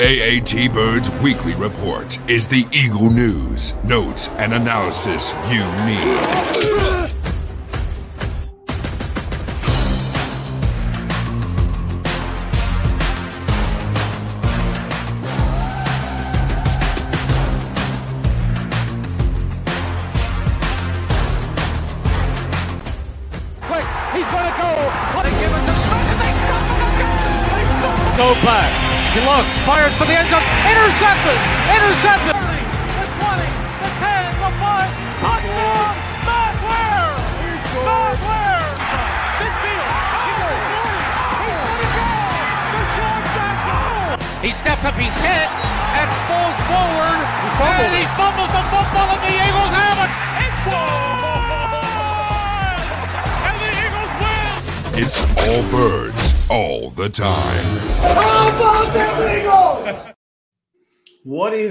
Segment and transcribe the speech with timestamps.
[0.00, 6.97] AAT Birds Weekly Report is the Eagle news, notes, and analysis you need.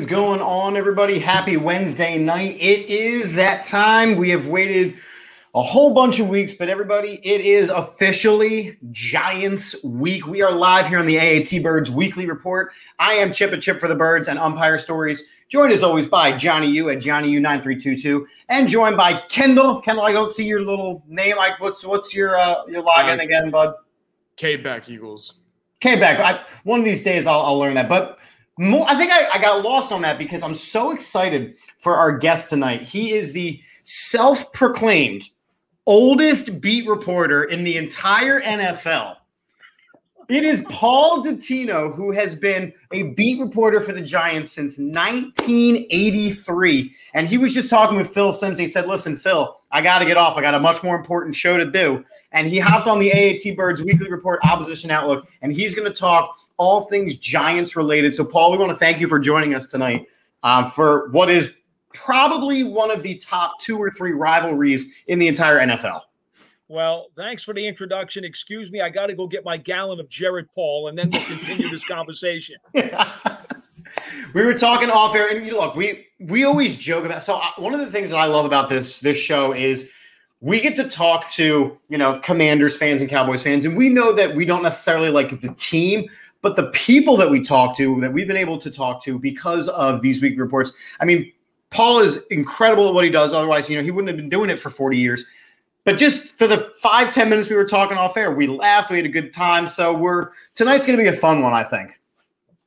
[0.07, 1.19] Going on, everybody?
[1.19, 2.55] Happy Wednesday night.
[2.61, 4.15] It is that time.
[4.15, 4.95] We have waited
[5.53, 10.25] a whole bunch of weeks, but everybody, it is officially Giants week.
[10.25, 12.71] We are live here on the AAT Birds weekly report.
[12.99, 16.31] I am Chip and Chip for the Birds and Umpire Stories, joined as always by
[16.37, 19.81] Johnny U at Johnny U9322, and joined by Kendall.
[19.81, 21.35] Kendall, I don't see your little name.
[21.35, 23.73] Like, what's what's your uh, your login Uh, again, bud?
[24.37, 25.33] K back Eagles.
[25.83, 26.19] Okay, back.
[26.19, 27.89] I, one of these days I'll, I'll learn that.
[27.89, 28.19] But
[28.59, 32.49] I think I, I got lost on that because I'm so excited for our guest
[32.49, 32.81] tonight.
[32.81, 35.29] He is the self proclaimed
[35.85, 39.17] oldest beat reporter in the entire NFL.
[40.29, 46.93] It is Paul Dottino, who has been a beat reporter for the Giants since 1983.
[47.13, 48.59] And he was just talking with Phil Simms.
[48.59, 50.35] He said, Listen, Phil, I got to get off.
[50.35, 52.03] I got a much more important show to do.
[52.33, 55.97] And he hopped on the AAT Birds weekly report, Opposition Outlook, and he's going to
[55.97, 58.15] talk all things Giants related.
[58.15, 60.07] So, Paul, we want to thank you for joining us tonight
[60.43, 61.55] um, for what is
[61.93, 66.01] probably one of the top two or three rivalries in the entire NFL.
[66.69, 68.25] Well, thanks for the introduction.
[68.25, 71.23] Excuse me, I got to go get my gallon of Jared Paul, and then we'll
[71.23, 72.57] continue this conversation.
[74.33, 77.23] we were talking off air, and you look, we we always joke about.
[77.23, 79.89] So uh, one of the things that I love about this this show is
[80.41, 84.11] we get to talk to you know Commanders fans and Cowboys fans, and we know
[84.13, 86.09] that we don't necessarily like the team,
[86.47, 89.67] but the people that we talk to that we've been able to talk to because
[89.67, 90.71] of these week reports.
[91.01, 91.33] I mean,
[91.71, 93.33] Paul is incredible at what he does.
[93.33, 95.25] Otherwise, you know, he wouldn't have been doing it for forty years.
[95.83, 98.95] But just for the five ten minutes we were talking off air, we laughed, we
[98.95, 99.67] had a good time.
[99.67, 101.99] So we're tonight's going to be a fun one, I think.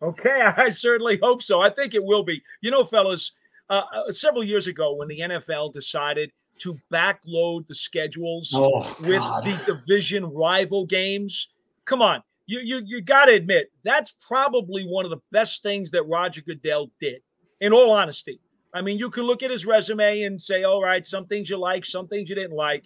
[0.03, 1.63] Okay, I certainly hope so.
[1.63, 2.43] I think it will be.
[2.61, 3.33] You know, fellas,
[3.71, 9.23] uh, uh, several years ago when the NFL decided to backload the schedules Oh, with
[9.43, 11.49] the division rival games,
[11.87, 15.91] come on, you you you got to admit that's probably one of the best things
[15.93, 17.23] that Roger Goodell did.
[17.61, 18.41] In all honesty,
[18.75, 21.59] I mean, you can look at his resume and say, all right, some things you
[21.59, 22.85] like, some things you didn't like.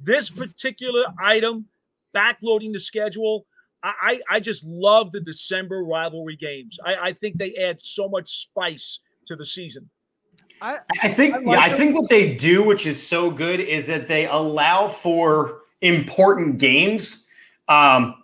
[0.00, 1.66] This particular item,
[2.14, 3.46] backloading the schedule,
[3.82, 6.78] I, I I just love the December rivalry games.
[6.84, 9.88] I, I think they add so much spice to the season.
[10.60, 13.86] I I think I yeah, I think what they do, which is so good, is
[13.86, 17.28] that they allow for important games,
[17.68, 18.14] um,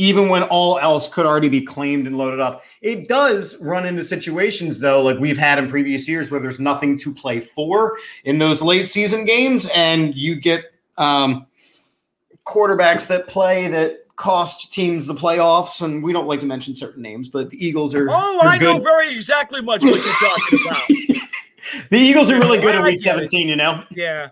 [0.00, 2.64] even when all else could already be claimed and loaded up.
[2.80, 6.96] It does run into situations though, like we've had in previous years, where there's nothing
[7.00, 11.46] to play for in those late season games, and you get um,
[12.46, 15.82] quarterbacks that play that cost teams the playoffs.
[15.82, 18.08] And we don't like to mention certain names, but the Eagles are.
[18.10, 21.20] Oh, I know very exactly much what you're talking about.
[21.90, 23.30] The Eagles are really good in I week get it.
[23.30, 23.84] 17, you know.
[23.90, 24.28] Yeah.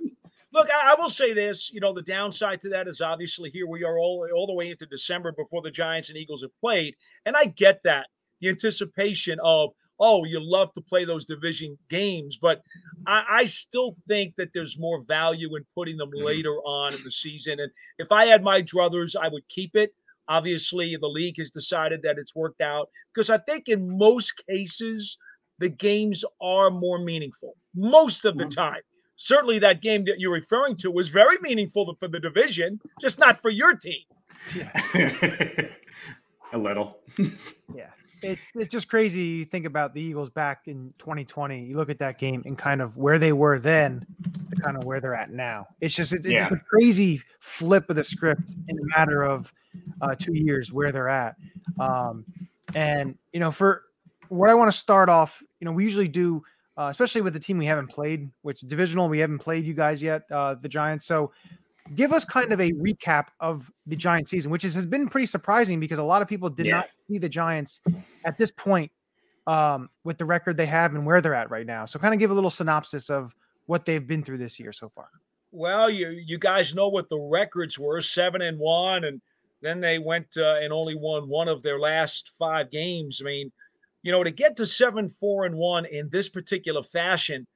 [0.53, 1.71] Look, I, I will say this.
[1.73, 4.71] You know, the downside to that is obviously here we are all all the way
[4.71, 6.95] into December before the Giants and Eagles have played,
[7.27, 8.07] and I get that
[8.41, 9.71] the anticipation of
[10.01, 12.63] oh, you love to play those division games, but
[13.07, 16.25] I, I still think that there's more value in putting them mm-hmm.
[16.25, 17.59] later on in the season.
[17.59, 19.93] And if I had my druthers, I would keep it.
[20.29, 25.19] Obviously, the league has decided that it's worked out because I think in most cases
[25.59, 28.61] the games are more meaningful most of the mm-hmm.
[28.61, 28.83] time.
[29.21, 33.37] Certainly, that game that you're referring to was very meaningful for the division, just not
[33.37, 34.03] for your team.
[34.55, 34.71] Yeah.
[36.53, 36.99] a little.
[37.75, 37.91] Yeah.
[38.23, 39.21] It, it's just crazy.
[39.21, 41.65] You think about the Eagles back in 2020.
[41.65, 44.07] You look at that game and kind of where they were then
[44.51, 45.67] to kind of where they're at now.
[45.81, 49.53] It's just it's, it's a crazy flip of the script in a matter of
[50.01, 51.37] uh, two years where they're at.
[51.79, 52.25] Um,
[52.75, 53.85] and you know, for
[54.31, 56.43] what I want to start off, you know, we usually do,
[56.79, 59.09] uh, especially with the team we haven't played, which divisional.
[59.09, 61.05] We haven't played you guys yet, uh, the Giants.
[61.07, 61.33] So
[61.95, 65.27] give us kind of a recap of the Giant season, which is, has been pretty
[65.27, 66.77] surprising because a lot of people did Yeah.
[66.77, 67.83] not see the Giants
[68.25, 68.93] at this point
[69.49, 71.85] um, with the record they have and where they're at right now.
[71.85, 73.35] So, kind of give a little synopsis of
[73.67, 75.09] what they've been through this year so far.
[75.51, 79.21] Well, you you guys know what the records were: seven and one, and
[79.63, 83.23] then they went uh, and only won one of their last five games.
[83.23, 83.51] I mean,
[84.03, 87.47] you know, to get to seven, four, and one in this particular fashion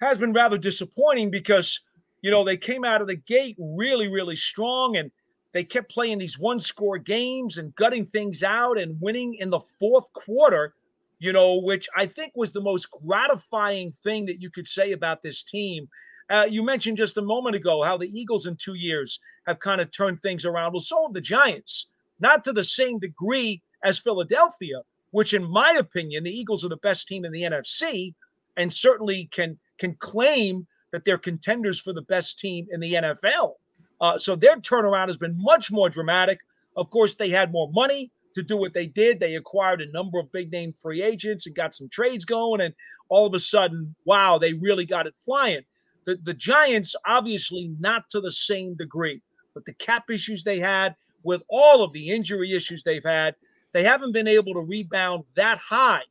[0.00, 1.80] has been rather disappointing because
[2.22, 5.10] you know they came out of the gate really, really strong, and
[5.52, 10.12] they kept playing these one-score games and gutting things out and winning in the fourth
[10.12, 10.74] quarter.
[11.20, 15.22] You know, which I think was the most gratifying thing that you could say about
[15.22, 15.88] this team
[16.30, 19.80] uh, you mentioned just a moment ago how the Eagles in two years have kind
[19.80, 20.72] of turned things around.
[20.72, 21.88] Well, so have the Giants,
[22.18, 24.80] not to the same degree as Philadelphia,
[25.14, 28.14] which, in my opinion, the Eagles are the best team in the NFC
[28.56, 33.52] and certainly can can claim that they're contenders for the best team in the NFL.
[34.00, 36.40] Uh, so their turnaround has been much more dramatic.
[36.76, 39.20] Of course, they had more money to do what they did.
[39.20, 42.60] They acquired a number of big name free agents and got some trades going.
[42.60, 42.74] And
[43.08, 45.62] all of a sudden, wow, they really got it flying.
[46.06, 49.22] The, the Giants, obviously, not to the same degree,
[49.54, 53.36] but the cap issues they had, with all of the injury issues they've had,
[53.74, 56.02] they haven't been able to rebound that high,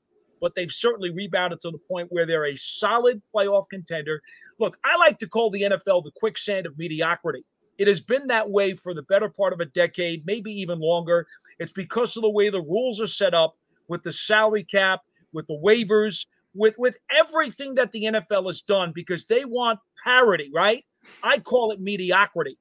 [0.41, 4.21] but they've certainly rebounded to the point where they're a solid playoff contender.
[4.59, 7.45] Look, I like to call the NFL the quicksand of mediocrity.
[7.77, 11.25] It has been that way for the better part of a decade, maybe even longer.
[11.57, 13.53] It's because of the way the rules are set up
[13.87, 14.99] with the salary cap,
[15.31, 20.51] with the waivers, with with everything that the NFL has done because they want parity,
[20.53, 20.85] right?
[21.23, 22.57] I call it mediocrity.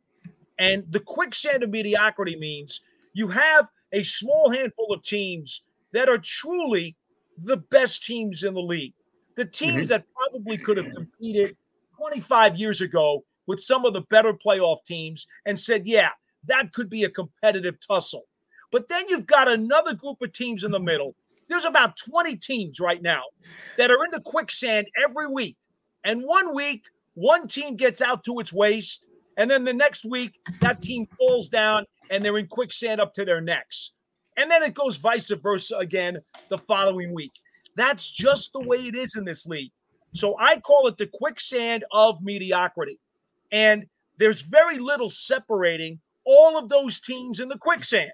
[0.58, 2.80] And the quicksand of mediocrity means
[3.12, 5.62] you have a small handful of teams
[5.92, 6.96] that are truly
[7.44, 8.94] the best teams in the league.
[9.36, 9.88] The teams mm-hmm.
[9.88, 11.56] that probably could have competed
[11.96, 16.10] 25 years ago with some of the better playoff teams and said, yeah,
[16.46, 18.24] that could be a competitive tussle.
[18.70, 21.14] But then you've got another group of teams in the middle
[21.52, 23.22] there's about 20 teams right now
[23.76, 25.56] that are in the quicksand every week.
[26.04, 29.06] And one week, one team gets out to its waist.
[29.36, 33.24] And then the next week, that team falls down and they're in quicksand up to
[33.24, 33.92] their necks.
[34.36, 36.18] And then it goes vice versa again
[36.48, 37.32] the following week.
[37.74, 39.72] That's just the way it is in this league.
[40.12, 43.00] So I call it the quicksand of mediocrity.
[43.50, 43.86] And
[44.18, 48.12] there's very little separating all of those teams in the quicksand.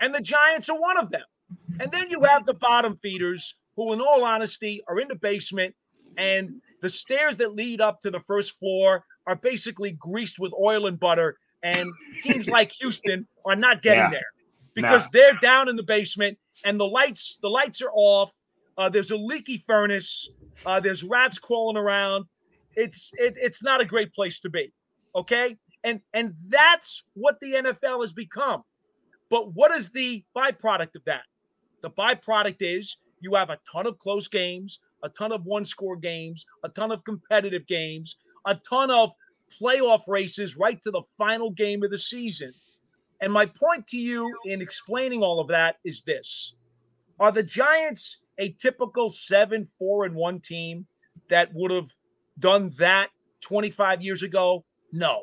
[0.00, 1.22] And the Giants are one of them.
[1.78, 5.74] And then you have the bottom feeders who, in all honesty, are in the basement,
[6.18, 10.86] and the stairs that lead up to the first floor are basically greased with oil
[10.86, 11.38] and butter.
[11.62, 11.90] And
[12.22, 14.10] teams like Houston are not getting yeah.
[14.10, 14.26] there
[14.74, 15.10] because nah.
[15.12, 18.32] they're down in the basement and the lights the lights are off.
[18.78, 20.30] Uh, there's a leaky furnace.
[20.64, 22.24] Uh, there's rats crawling around.
[22.76, 24.72] It's it, it's not a great place to be.
[25.14, 28.62] Okay, and and that's what the NFL has become.
[29.28, 31.22] But what is the byproduct of that?
[31.82, 35.96] The byproduct is you have a ton of close games, a ton of one score
[35.96, 38.16] games, a ton of competitive games,
[38.46, 39.12] a ton of
[39.60, 42.52] playoff races right to the final game of the season.
[43.20, 46.54] And my point to you in explaining all of that is this
[47.18, 50.86] Are the Giants a typical 7 4 and 1 team
[51.28, 51.90] that would have
[52.38, 53.10] done that
[53.42, 54.64] 25 years ago?
[54.92, 55.22] No,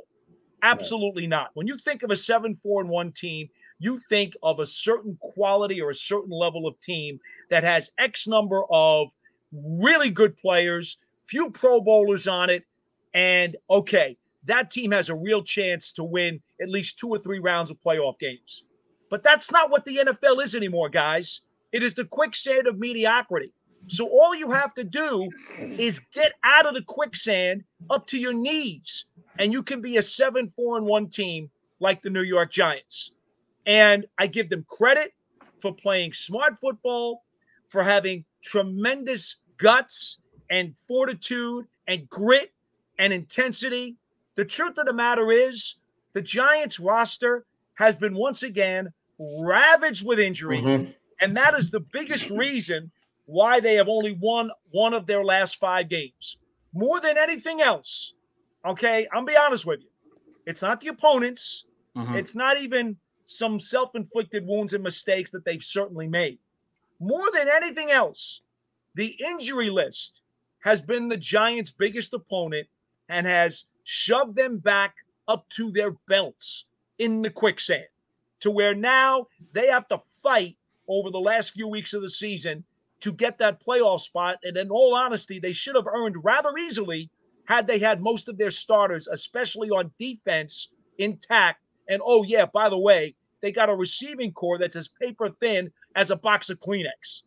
[0.61, 1.49] absolutely not.
[1.55, 3.49] When you think of a 7 4 and 1 team,
[3.79, 7.19] you think of a certain quality or a certain level of team
[7.49, 9.09] that has X number of
[9.51, 12.63] really good players, few Pro Bowlers on it,
[13.13, 17.39] and okay, that team has a real chance to win at least two or three
[17.39, 18.63] rounds of playoff games.
[19.09, 21.41] But that's not what the NFL is anymore, guys.
[21.71, 23.53] It is the quicksand of mediocrity.
[23.87, 28.33] So all you have to do is get out of the quicksand up to your
[28.33, 29.05] knees,
[29.39, 31.49] and you can be a 7 4 and 1 team
[31.79, 33.11] like the New York Giants.
[33.65, 35.13] And I give them credit
[35.59, 37.23] for playing smart football,
[37.69, 42.53] for having tremendous guts and fortitude and grit
[42.99, 43.97] and intensity.
[44.37, 45.75] The truth of the matter is,
[46.13, 50.59] the Giants roster has been once again ravaged with injury.
[50.59, 50.91] Mm-hmm.
[51.19, 52.91] And that is the biggest reason
[53.25, 56.37] why they have only won one of their last five games.
[56.71, 58.13] More than anything else,
[58.63, 59.89] okay, I'm be honest with you.
[60.45, 61.65] It's not the opponents.
[61.97, 62.15] Mm-hmm.
[62.15, 66.37] It's not even some self inflicted wounds and mistakes that they've certainly made.
[66.99, 68.41] More than anything else,
[68.93, 70.21] the injury list
[70.59, 72.67] has been the Giants' biggest opponent
[73.09, 74.95] and has shoved them back
[75.27, 76.65] up to their belts
[76.99, 77.85] in the quicksand
[78.39, 82.63] to where now they have to fight over the last few weeks of the season
[82.99, 84.37] to get that playoff spot.
[84.43, 87.09] And in all honesty, they should have earned rather easily
[87.45, 92.69] had they had most of their starters, especially on defense, intact and oh, yeah, by
[92.69, 96.59] the way, they got a receiving core that's as paper thin as a box of
[96.59, 97.21] Kleenex.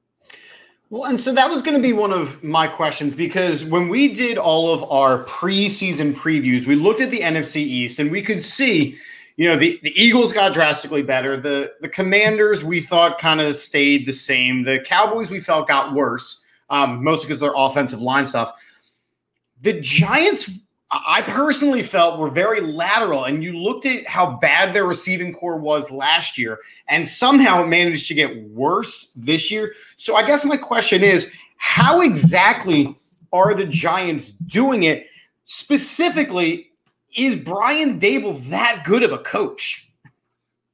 [0.91, 4.13] Well, and so that was going to be one of my questions because when we
[4.13, 8.43] did all of our preseason previews, we looked at the NFC East and we could
[8.43, 8.99] see,
[9.37, 11.41] you know, the, the Eagles got drastically better.
[11.41, 14.65] The the Commanders we thought kind of stayed the same.
[14.65, 18.53] The Cowboys we felt got worse, um, mostly because of their offensive line stuff.
[19.63, 20.59] The Giants
[20.93, 23.25] I personally felt were very lateral.
[23.25, 27.69] And you looked at how bad their receiving core was last year, and somehow it
[27.69, 29.75] managed to get worse this year.
[29.97, 32.97] So I guess my question is how exactly
[33.33, 35.07] are the Giants doing it?
[35.45, 36.71] Specifically,
[37.17, 39.89] is Brian Daboll that good of a coach?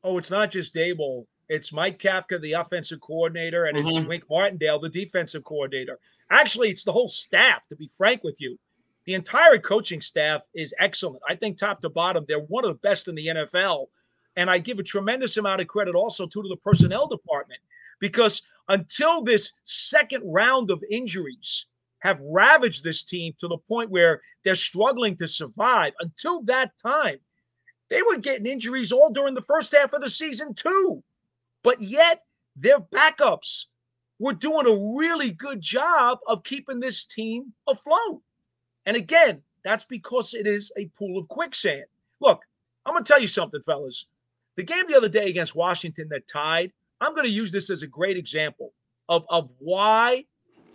[0.03, 1.27] Oh, it's not just Daboll.
[1.49, 3.89] It's Mike Kafka, the offensive coordinator, and mm-hmm.
[3.89, 5.99] it's Wink Martindale, the defensive coordinator.
[6.31, 8.59] Actually, it's the whole staff, to be frank with you
[9.07, 11.23] the entire coaching staff is excellent.
[11.29, 13.87] I think top to bottom, they're one of the best in the NFL.
[14.37, 17.61] And I give a tremendous amount of credit also to the personnel department
[18.01, 21.67] because until this second round of injuries
[22.01, 27.19] have ravaged this team to the point where they're struggling to survive, until that time,
[27.89, 31.03] they were getting injuries all during the first half of the season, too.
[31.63, 32.23] But yet,
[32.55, 33.67] their backups
[34.19, 38.23] were doing a really good job of keeping this team afloat.
[38.87, 41.85] And again, that's because it is a pool of quicksand.
[42.21, 42.41] Look,
[42.87, 44.07] I'm going to tell you something, fellas.
[44.57, 47.83] The game the other day against Washington that tied, I'm going to use this as
[47.83, 48.73] a great example
[49.09, 50.25] of, of why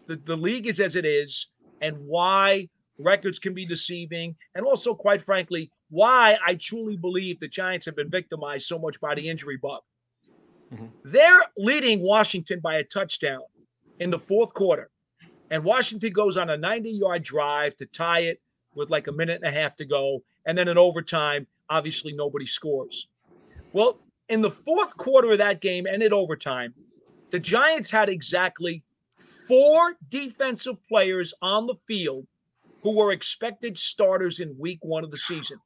[0.07, 1.47] the, the league is as it is
[1.81, 4.35] and why records can be deceiving.
[4.55, 8.99] And also, quite frankly, why I truly believe the Giants have been victimized so much
[8.99, 9.81] by the injury bug.
[10.73, 10.85] Mm-hmm.
[11.05, 13.41] They're leading Washington by a touchdown
[13.99, 14.89] in the fourth quarter.
[15.51, 18.41] And Washington goes on a 90 yard drive to tie it
[18.73, 20.23] with like a minute and a half to go.
[20.45, 23.09] And then in overtime, obviously nobody scores.
[23.73, 26.73] Well, in the fourth quarter of that game and in overtime,
[27.31, 28.81] the Giants had exactly
[29.47, 32.25] four defensive players on the field
[32.81, 35.59] who were expected starters in week one of the season.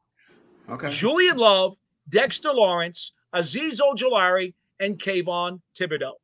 [0.68, 0.90] Okay.
[0.90, 1.78] Julian Love,
[2.10, 6.16] Dexter Lawrence, Azeez Ojulari, and Kayvon Thibodeaux.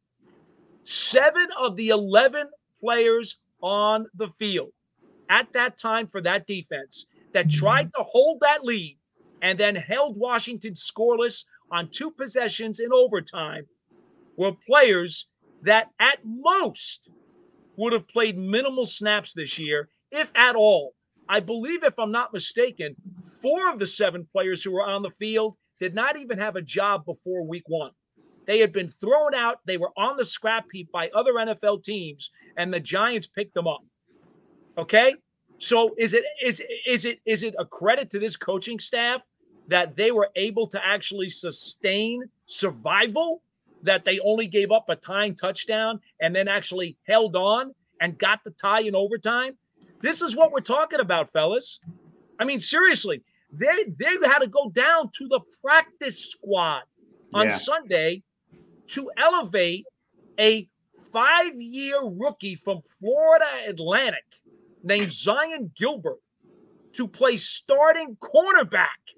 [0.84, 2.50] Seven of the 11
[2.80, 4.72] players on the field
[5.30, 8.98] at that time for that defense that tried to hold that lead
[9.42, 13.66] and then held Washington scoreless on two possessions in overtime
[14.38, 15.28] were players
[15.64, 17.10] that at most
[17.78, 20.94] would have played minimal snaps this year, if at all.
[21.30, 22.96] I believe, if I'm not mistaken,
[23.42, 26.62] four of the seven players who were on the field did not even have a
[26.62, 27.92] job before week one.
[28.52, 29.60] They had been thrown out.
[29.64, 33.66] They were on the scrap heap by other NFL teams, and the Giants picked them
[33.66, 33.80] up.
[34.78, 35.16] Okay,
[35.58, 39.24] so is it is is it is it a credit to this coaching staff
[39.70, 43.42] that they were able to actually sustain survival?
[43.84, 48.44] That they only gave up a tying touchdown and then actually held on and got
[48.44, 49.58] the tie in overtime.
[50.02, 51.80] This is what we're talking about, fellas.
[52.38, 56.82] I mean, seriously, they they had to go down to the practice squad
[57.34, 57.54] on yeah.
[57.54, 58.24] Sunday
[58.92, 59.86] to elevate
[60.40, 60.68] a
[61.12, 64.26] five year rookie from Florida Atlantic
[64.84, 66.20] named Zyon Gilbert
[66.94, 69.16] to play starting cornerback.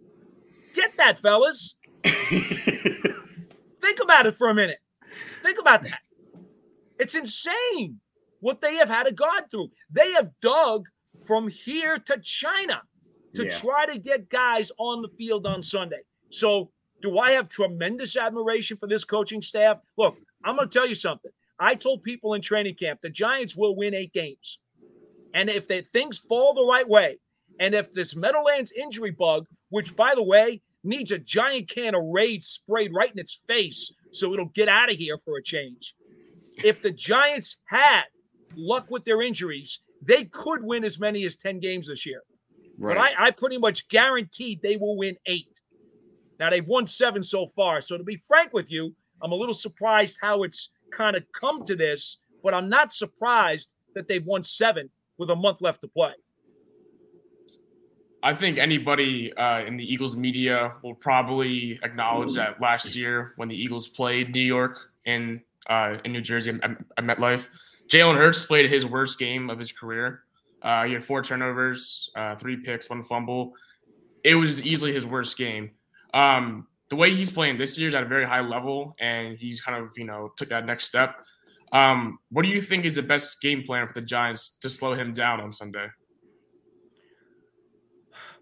[0.76, 1.76] Get that, fellas.
[2.04, 4.80] Think about it for a minute.
[5.42, 6.00] Think about that.
[7.00, 8.00] It's insane
[8.40, 9.70] what they have had to go through.
[9.92, 10.88] They have dug
[11.26, 12.82] from here to China
[13.36, 13.52] to yeah.
[13.52, 16.02] try to get guys on the field on Sunday.
[16.30, 16.72] So
[17.04, 19.80] do I have tremendous admiration for this coaching staff?
[19.98, 21.32] Look, I'm going to tell you something.
[21.60, 24.60] I told people in training camp the Giants will win eight games.
[25.34, 27.20] And if the things fall the right way,
[27.60, 32.04] and if this Meadowlands injury bug, which by the way needs a giant can of
[32.12, 35.96] Raid sprayed right in its face so it'll get out of here for a change,
[36.64, 38.04] if the Giants had
[38.56, 42.22] luck with their injuries, they could win as many as 10 games this year.
[42.78, 42.96] Right.
[42.96, 45.60] But I, I pretty much guaranteed they will win eight.
[46.44, 47.80] Now they've won seven so far.
[47.80, 51.66] So to be frank with you, I'm a little surprised how it's kind of come
[51.66, 55.88] to this, but I'm not surprised that they've won seven with a month left to
[55.88, 56.12] play.
[58.24, 63.48] I think anybody uh, in the Eagles media will probably acknowledge that last year when
[63.48, 67.48] the Eagles played New York in uh, in New Jersey at, MetLife,
[67.88, 70.24] Jalen Hurts played his worst game of his career.
[70.62, 73.54] Uh, he had four turnovers, uh, three picks, one fumble.
[74.26, 75.72] It was easily his worst game.
[76.14, 79.62] Um, the way he's playing this year is at a very high level, and he's
[79.62, 81.16] kind of you know took that next step.
[81.72, 84.94] Um, what do you think is the best game plan for the Giants to slow
[84.94, 85.88] him down on Sunday?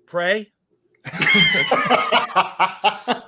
[0.06, 0.52] Pray.
[1.06, 3.22] I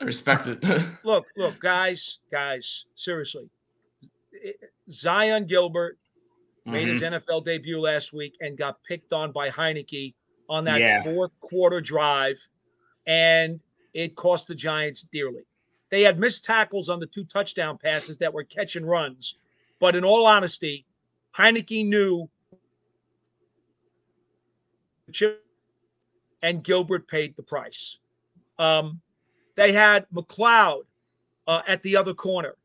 [0.00, 0.64] respect it.
[1.04, 3.48] look, look, guys, guys, seriously.
[4.90, 5.96] Zyon Gilbert
[6.66, 7.20] made his Mhm.
[7.20, 10.14] NFL debut last week and got picked on by Heinicke
[10.48, 11.02] on that Yeah.
[11.04, 12.36] fourth quarter drive,
[13.06, 13.60] and
[13.92, 15.42] it cost the Giants dearly.
[15.90, 19.36] They had missed tackles on the two touchdown passes that were catch and runs,
[19.78, 20.84] but in all honesty,
[21.36, 22.28] Heinicke knew
[26.42, 27.98] and Gilbert paid the price.
[28.58, 29.00] Um,
[29.54, 30.82] they had McCloud
[31.46, 32.56] uh, at the other corner.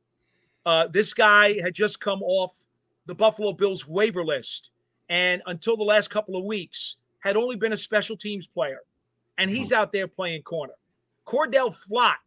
[0.66, 2.66] Uh, this guy had just come off
[3.06, 4.72] the Buffalo Bills waiver list,
[5.10, 8.80] and until the last couple of weeks, had only been a special teams player,
[9.40, 9.58] and uh-huh.
[9.58, 10.74] he's out there playing corner.
[11.26, 12.18] Cor'Dale Flott,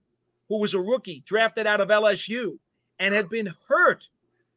[0.49, 2.59] who was a rookie drafted out of LSU
[2.99, 4.09] and had been hurt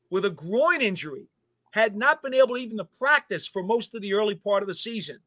[0.10, 1.28] with a groin injury,
[1.72, 4.74] had not been able even to practice for most of the early part of the
[4.74, 5.18] season.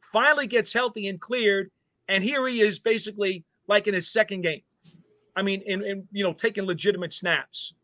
[0.00, 1.70] Finally gets healthy and cleared,
[2.08, 4.62] and here he is basically like in his second game.
[5.36, 7.74] I mean, in, in you know, taking legitimate snaps.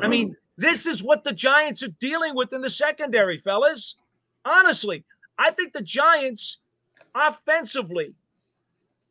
[0.00, 3.96] I mean, this is what the Giants are dealing with in the secondary, fellas.
[4.44, 5.04] Honestly,
[5.38, 6.58] I think the Giants
[7.14, 8.14] offensively,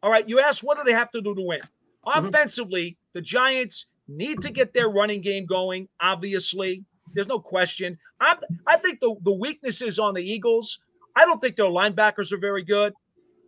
[0.03, 1.62] all right, you asked what do they have to do to win?
[2.05, 2.25] Mm-hmm.
[2.27, 6.86] Offensively, the Giants need to get their running game going, obviously.
[7.13, 7.98] There's no question.
[8.20, 10.79] I, I think the, the weaknesses on the Eagles,
[11.15, 12.93] I don't think their linebackers are very good.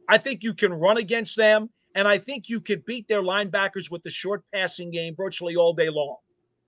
[0.07, 3.89] I think you can run against them, and I think you can beat their linebackers
[3.89, 6.17] with the short passing game virtually all day long.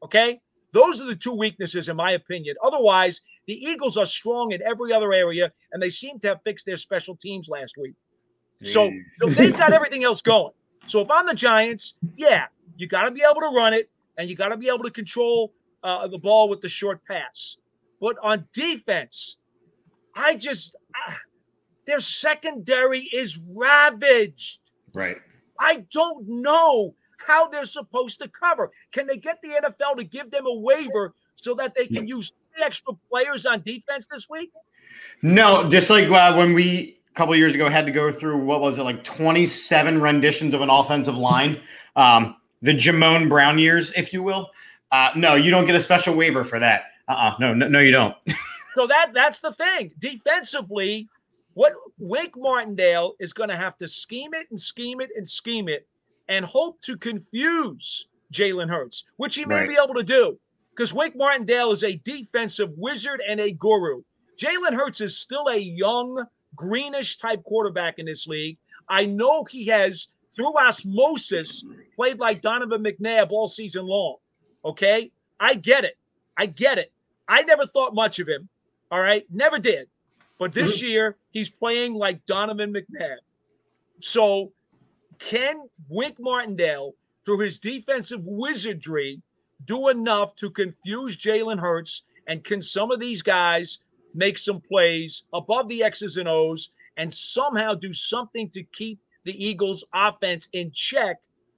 [0.03, 0.39] Okay?
[0.71, 2.55] Those are the two weaknesses, in my opinion.
[2.63, 6.65] Otherwise, the Eagles are strong in every other area, and they seem to have fixed
[6.65, 7.95] their special teams last week.
[8.63, 10.53] So, so they've got everything else going.
[10.87, 12.45] So if I'm the Giants, yeah,
[12.77, 14.91] you got to be able to run it, and you got to be able to
[14.91, 17.57] control uh, the ball with the short pass.
[17.99, 19.37] But on defense,
[20.13, 21.17] I just ah,
[21.85, 24.59] their secondary is ravaged.
[24.93, 25.17] Right.
[25.59, 28.71] I don't know how they're supposed to cover.
[28.91, 32.31] Can they get the NFL to give them a waiver so that they can use
[32.53, 34.51] three extra players on defense this week?
[35.21, 38.77] No, just like uh, when we couple years ago had to go through what was
[38.77, 41.59] it like 27 renditions of an offensive line,
[41.95, 44.51] um, the Jamon Brown years, if you will.
[44.91, 46.85] Uh, no, you don't get a special waiver for that.
[47.07, 47.35] Uh-uh.
[47.39, 48.15] No, no, no, you don't.
[48.75, 49.93] So that that's the thing.
[49.99, 51.07] Defensively,
[51.53, 55.69] what Wink Martindale is going to have to scheme it and scheme it and scheme
[55.69, 55.87] it
[56.27, 59.69] and hope to confuse Jalen Hurts, which he may Right.
[59.69, 60.37] be able to do
[60.71, 64.01] because Wink Martindale is a defensive wizard and a guru.
[64.37, 66.25] Jalen Hurts is still a young,
[66.55, 68.57] greenish type quarterback in this league.
[68.87, 71.65] I know he has, through osmosis,
[71.95, 74.17] played like Donovan McNabb all season long.
[74.63, 75.11] Okay.
[75.39, 75.97] I get it.
[76.37, 76.91] I get it.
[77.27, 78.49] I never thought much of him.
[78.91, 79.25] All right.
[79.31, 79.87] Never did.
[80.37, 80.87] But this mm-hmm.
[80.87, 83.17] year, he's playing like Donovan McNabb.
[84.01, 84.51] So,
[85.19, 86.93] can Wink Martindale,
[87.25, 89.21] through his defensive wizardry,
[89.63, 92.03] do enough to confuse Jalen Hurts?
[92.27, 93.79] And can some of these guys
[94.15, 99.45] make some plays above the X's and O's and somehow do something to keep the
[99.45, 101.17] Eagles' offense in check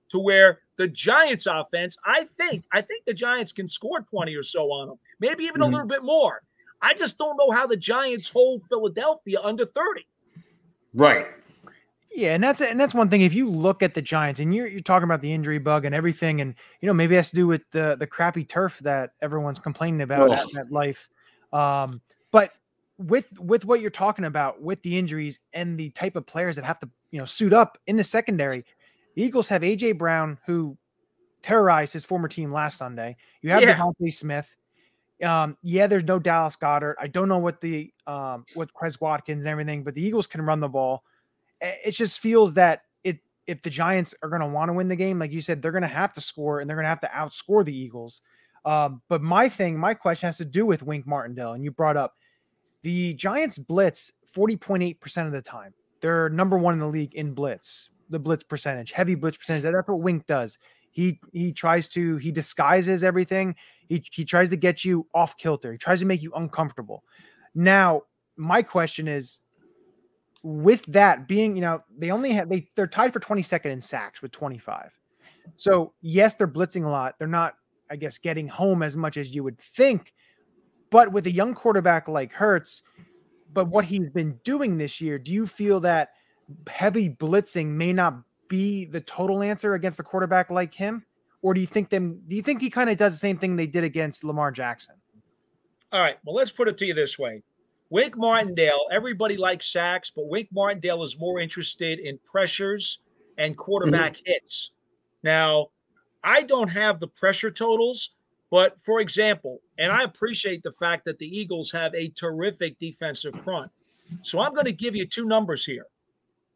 [0.10, 4.44] to where the Giants' offense, I think, I think the Giants can score 20 or
[4.44, 5.72] so on them, maybe even a Mhm.
[5.72, 6.42] little bit more.
[6.82, 10.06] I just don't know how the Giants hold Philadelphia under 30.
[10.94, 11.28] Right.
[12.16, 13.22] Yeah, and that's and that's one thing.
[13.22, 15.94] If you look at the Giants and you're you're talking about the injury bug and
[15.94, 19.12] everything, and you know maybe it has to do with the the crappy turf that
[19.22, 20.72] everyone's complaining about at Ugh.
[20.72, 21.10] life.
[21.54, 22.52] Um, but
[22.98, 26.66] with with what you're talking about with the injuries and the type of players that
[26.66, 28.66] have to you know suit up in the secondary,
[29.16, 30.78] the Eagles have AJ Brown who
[31.42, 33.16] terrorized his former team last Sunday.
[33.42, 33.78] You have Yeah.
[33.78, 34.56] DeVonta Smith.
[35.24, 36.96] Um, yeah, there's no Dallas Goedert.
[37.00, 40.42] I don't know what the um what Quez Watkins and everything, but the Eagles can
[40.42, 41.04] run the ball.
[41.62, 44.96] It just feels that it if the Giants are going to want to win the
[44.96, 47.00] game, like you said, they're going to have to score and they're going to have
[47.02, 48.22] to outscore the Eagles.
[48.68, 51.96] Um, but my thing, my question has to do with Wink Martindale, and you brought
[51.96, 52.16] up
[52.84, 55.74] the Giants blitz 40.8% of the time.
[56.02, 59.64] They're number one in the league in blitz, the blitz percentage, heavy blitz percentage.
[59.64, 60.58] That's what Wink does.
[60.92, 63.56] He he tries to he disguises everything.
[63.88, 65.72] He he tries to get you off kilter.
[65.72, 67.04] He tries to make you uncomfortable.
[67.56, 68.02] Now,
[68.36, 69.40] my question is
[70.44, 74.22] with that being, you know, they only have they they're tied for 22nd in sacks
[74.22, 74.92] with 25.
[75.56, 77.16] So, yes, they're blitzing a lot.
[77.18, 77.56] They're not
[77.90, 80.14] I guess getting home as much as you would think.
[80.90, 82.84] But with a young quarterback like Hurts,
[83.54, 86.12] but what he's been doing this year, do you feel that
[86.70, 88.16] heavy blitzing may not
[88.48, 91.06] be the total answer against a quarterback like him?
[91.42, 93.56] Or do you think them do you think he kind of does the same thing
[93.56, 94.96] they did against Lamar Jackson?
[95.92, 96.18] All right.
[96.26, 97.44] Well, let's put it to you this way.
[97.90, 103.00] Wink Martindale, everybody likes sacks, but Wink Martindale is more interested in pressures
[103.38, 104.32] and quarterback mm-hmm.
[104.32, 104.72] hits.
[105.24, 105.68] Now,
[106.24, 108.12] I don't have the pressure totals,
[108.50, 113.38] But for example, and I appreciate the fact that the Eagles have a terrific defensive
[113.38, 113.72] front.
[114.22, 115.86] So I'm going to give you two numbers here.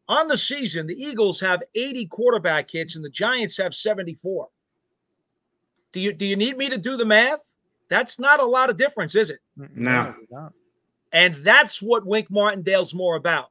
[0.08, 4.48] On the season, the Eagles have 80 quarterback hits and the Giants have 74.
[5.92, 7.54] Do you do you need me to do the math?
[7.88, 9.40] That's not a lot of difference, is it?
[9.74, 10.14] No.
[11.12, 13.50] And that's what Wink Martindale's more about.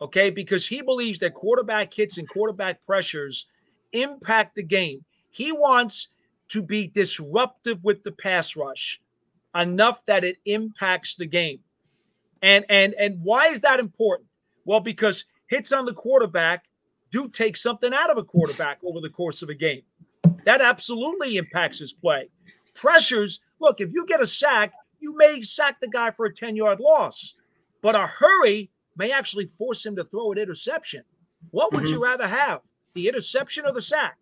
[0.00, 3.46] Okay, because he believes that quarterback hits and quarterback pressures
[3.92, 5.04] impact the game.
[5.30, 6.08] He wants
[6.48, 9.00] to be disruptive with the pass rush
[9.54, 11.60] enough that it impacts the game.
[12.42, 14.28] And and and why is that important?
[14.64, 16.66] Well, because hits on the quarterback
[17.10, 19.82] do take something out of a quarterback over the course of a game.
[20.44, 22.28] That absolutely impacts his play.
[22.74, 26.80] Pressures, look, if you get a sack, you may sack the guy for a 10-yard
[26.80, 27.34] loss.
[27.80, 31.02] But a hurry may actually force him to throw an interception.
[31.50, 31.94] What would mm-hmm.
[31.94, 32.60] you rather have?
[32.96, 34.16] The interception or the sack?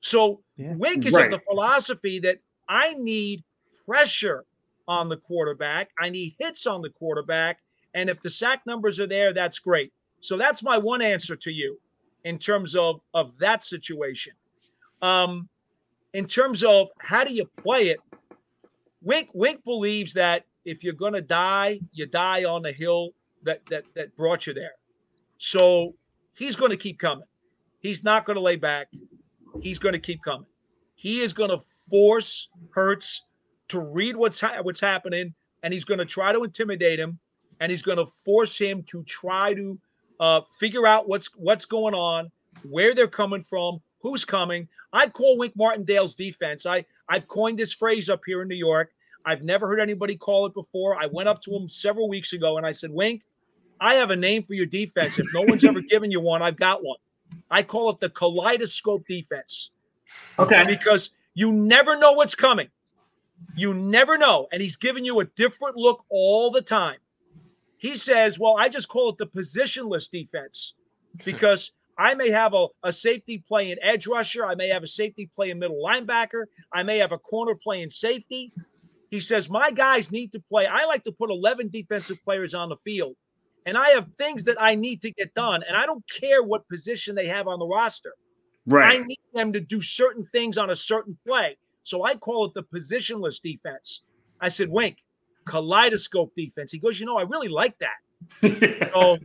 [0.00, 0.74] So yeah.
[0.76, 1.24] Wink is right.
[1.24, 3.42] of the philosophy that I need
[3.86, 4.44] pressure
[4.86, 5.88] on the quarterback.
[5.98, 7.60] I need hits on the quarterback.
[7.94, 9.94] And if the sack numbers are there, that's great.
[10.20, 11.80] So that's my one answer to you
[12.24, 14.34] in terms of, of that situation.
[15.00, 15.48] Um,
[16.12, 18.00] in terms of how do you play it,
[19.00, 23.10] Wink Wink believes that if you're gonna die, you die on the hill
[23.44, 24.72] that that that brought you there.
[25.38, 25.94] So
[26.38, 27.26] he's going to keep coming.
[27.80, 28.88] He's not going to lay back.
[29.60, 30.46] He's going to keep coming.
[30.94, 31.58] He is going to
[31.90, 33.24] force Hurts
[33.68, 37.18] to read what's ha- what's happening, and he's going to try to intimidate him,
[37.60, 39.78] and he's going to force him to try to
[40.20, 42.30] uh, figure out what's what's going on,
[42.68, 44.68] where they're coming from, who's coming.
[44.92, 46.66] I call Wink Martindale's defense.
[46.66, 48.90] I I've coined this phrase up here in New York.
[49.24, 51.00] I've never heard anybody call it before.
[51.00, 53.22] I went up to him several weeks ago and I said, Wink,
[53.80, 55.18] I have a name for your defense.
[55.18, 56.98] If no one's ever given you one, I've got one.
[57.50, 59.70] I call it the kaleidoscope defense.
[60.38, 60.64] Okay.
[60.66, 62.68] Because you never know what's coming.
[63.56, 64.48] You never know.
[64.52, 66.98] And he's giving you a different look all the time.
[67.76, 70.74] He says, Well, I just call it the positionless defense
[71.24, 74.44] because I may have a, a safety play playing edge rusher.
[74.44, 76.44] I may have a safety play playing middle linebacker.
[76.72, 78.52] I may have a corner playing safety.
[79.10, 80.66] He says, My guys need to play.
[80.66, 83.16] I like to put 11 defensive players on the field
[83.66, 86.68] and I have things that I need to get done, and I don't care what
[86.68, 88.14] position they have on the roster.
[88.66, 89.00] Right.
[89.00, 91.56] I need them to do certain things on a certain play.
[91.82, 94.02] So I call it the positionless defense.
[94.40, 94.98] I said, Wink,
[95.48, 96.70] kaleidoscope defense.
[96.70, 98.90] He goes, you know, I really like that.
[98.92, 99.16] so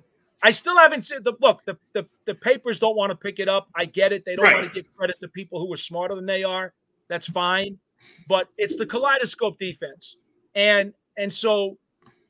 [0.41, 1.61] I still haven't said the look.
[1.65, 3.67] The, the the papers don't want to pick it up.
[3.75, 4.23] I get it.
[4.25, 4.55] They don't right.
[4.55, 6.73] want to give credit to people who are smarter than they are.
[7.09, 7.77] That's fine.
[8.27, 10.17] But it's the kaleidoscope defense.
[10.55, 11.77] And and so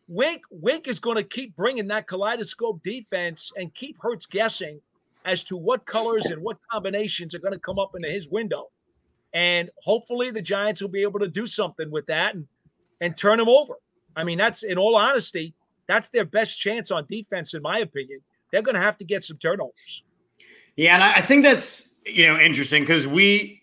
[0.08, 4.82] Wink Wink is going to keep bringing that kaleidoscope defense and keep Hurts guessing
[5.26, 8.70] as to what colors and what combinations are going to come up into his window.
[9.34, 12.48] And hopefully the Giants will be able to do something with that and
[13.02, 13.76] and turn him over.
[14.16, 15.54] I mean, that's in all honesty,
[15.88, 18.20] that's their best chance on defense, in my opinion.
[18.52, 20.04] They're going to have to get some turnovers.
[20.76, 23.63] Yeah, and I think that's you know interesting because we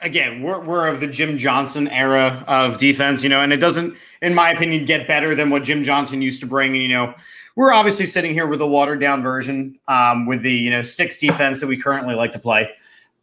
[0.00, 3.96] again, we're, we're of the Jim Johnson era of defense, you know, and it doesn't,
[4.22, 6.72] in my opinion, get better than what Jim Johnson used to bring.
[6.72, 7.14] And, you know,
[7.56, 11.18] we're obviously sitting here with a watered down version um, with the, you know, sticks
[11.18, 12.68] defense that we currently like to play.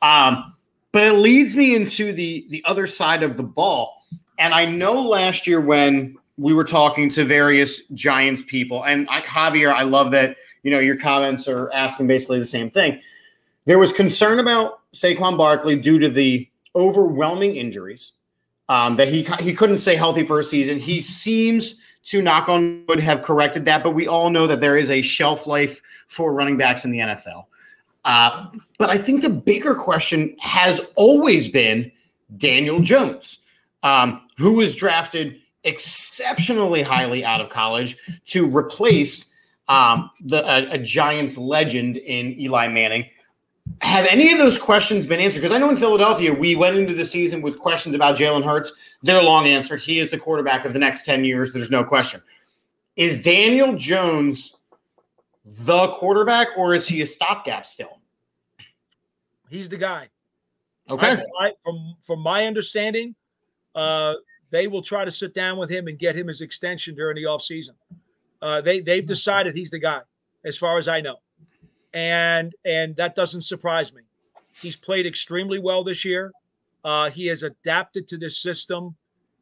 [0.01, 0.53] Um,
[0.91, 4.03] but it leads me into the the other side of the ball.
[4.39, 9.21] And I know last year when we were talking to various Giants people, and I,
[9.21, 12.99] Javier, I love that, you know, your comments are asking basically the same thing.
[13.65, 18.13] There was concern about Saquon Barkley due to the overwhelming injuries.
[18.69, 20.79] Um, that he he couldn't stay healthy for a season.
[20.79, 24.77] He seems to knock on wood have corrected that, but we all know that there
[24.77, 27.45] is a shelf life for running backs in the NFL.
[28.05, 31.91] Uh, but I think the bigger question has always been
[32.37, 33.39] Daniel Jones,
[33.83, 39.33] um, who was drafted exceptionally highly out of college to replace
[39.67, 43.05] um, the a, a Giants legend in Eli Manning
[43.81, 45.41] have any of those questions been answered?
[45.41, 48.73] Because I know in Philadelphia, we went into the season with questions about Jalen Hurts.
[49.03, 49.81] They're long answered.
[49.81, 51.51] he is the quarterback of the next 10 years.
[51.51, 52.21] There's no question.
[52.95, 54.57] Is Daniel Jones
[55.45, 57.99] the quarterback, or is he a stopgap still?
[59.49, 60.09] He's the guy.
[60.89, 61.23] Okay.
[61.39, 63.15] I, I, from from my understanding,
[63.75, 64.15] uh,
[64.49, 67.23] they will try to sit down with him and get him his extension during the
[67.23, 67.75] offseason.
[68.41, 70.01] Uh, they they've decided he's the guy,
[70.45, 71.17] as far as I know
[71.93, 74.01] and and that doesn't surprise me.
[74.61, 76.31] He's played extremely well this year.
[76.83, 78.95] Uh, he has adapted to this system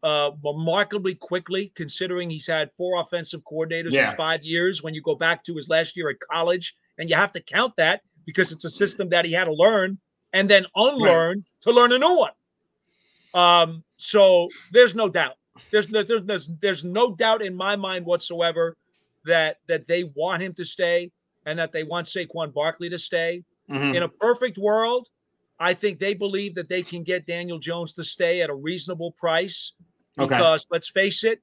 [0.03, 4.11] uh, remarkably quickly, considering he's had four offensive coordinators yeah.
[4.11, 4.83] in five years.
[4.83, 7.75] When you go back to his last year at college, and you have to count
[7.77, 9.97] that because it's a system that he had to learn
[10.33, 11.45] and then unlearn right.
[11.61, 12.31] to learn a new one.
[13.33, 15.35] Um, so there's no doubt.
[15.71, 18.77] There's no there's, there's there's no doubt in my mind whatsoever
[19.25, 21.11] that that they want him to stay
[21.45, 23.43] and that they want Saquon Barkley to stay.
[23.69, 23.95] Mhm.
[23.95, 25.07] In a perfect world,
[25.59, 29.11] I think they believe that they can get Daniel Jones to stay at a reasonable
[29.11, 29.73] price.
[30.17, 30.27] Okay.
[30.35, 31.41] Because let's face it,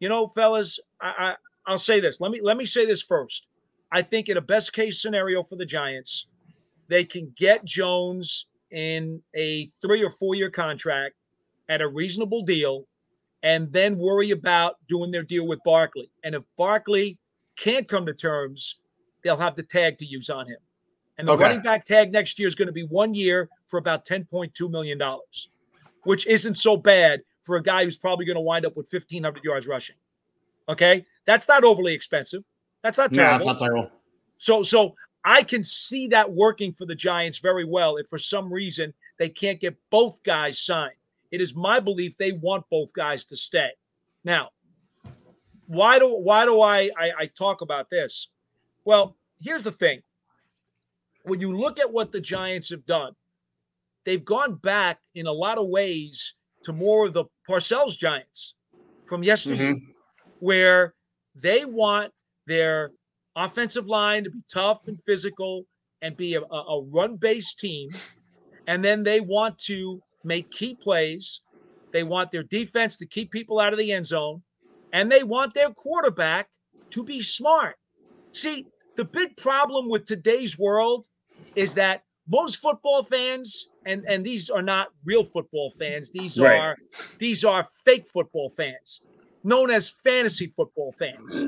[0.00, 2.20] you know, fellas, I, I I'll say this.
[2.20, 3.46] Let me let me say this first.
[3.90, 6.26] I think in a best case scenario for the Giants,
[6.88, 11.14] they can get Jones in a three or four year contract
[11.68, 12.86] at a reasonable deal,
[13.42, 16.10] and then worry about doing their deal with Barkley.
[16.22, 17.18] And if Barkley
[17.56, 18.76] can't come to terms,
[19.24, 20.58] they'll have the tag to use on him.
[21.18, 21.42] And the Okay.
[21.44, 25.00] running back tag next year is going to be one year for about $10.2 million,
[26.04, 29.42] which isn't so bad for a guy who's probably going to wind up with 1,500
[29.42, 29.96] yards rushing.
[30.68, 31.04] Okay.
[31.24, 32.44] That's not overly expensive.
[32.82, 33.36] That's not No, terrible.
[33.36, 33.90] it's not terrible.
[34.38, 38.52] So so I can see that working for the Giants very well if for some
[38.52, 40.96] reason they can't get both guys signed.
[41.30, 43.70] It is my belief they want both guys to stay.
[44.24, 44.50] Now,
[45.66, 48.28] why do why do I I, I talk about this?
[48.84, 50.02] Well, here's the thing.
[51.24, 53.12] When you look at what the Giants have done,
[54.04, 58.54] they've gone back in a lot of ways to more of the Parcells Giants
[59.06, 59.90] from yesterday, mm-hmm.
[60.40, 60.94] where
[61.34, 62.12] they want
[62.46, 62.92] their
[63.36, 65.64] offensive line to be tough and physical
[66.02, 67.88] and be a, a a run-based team,
[68.66, 71.40] and then they want to make key plays.
[71.92, 74.42] They want their defense to keep people out of the end zone,
[74.92, 76.48] and they want their quarterback
[76.90, 77.76] to be smart.
[78.32, 78.66] See,
[78.96, 81.06] the big problem with today's world
[81.54, 86.10] is that most football fans, and and these are not real football fans.
[86.12, 86.60] These Right.
[86.60, 86.78] are
[87.18, 89.02] these are fake football fans,
[89.42, 91.46] known as fantasy football fans.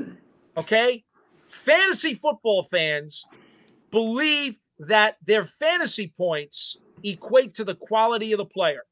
[0.57, 1.05] Okay,
[1.47, 3.29] fantasy football fans
[3.91, 8.83] believe that their fantasy points equate to the quality of the player,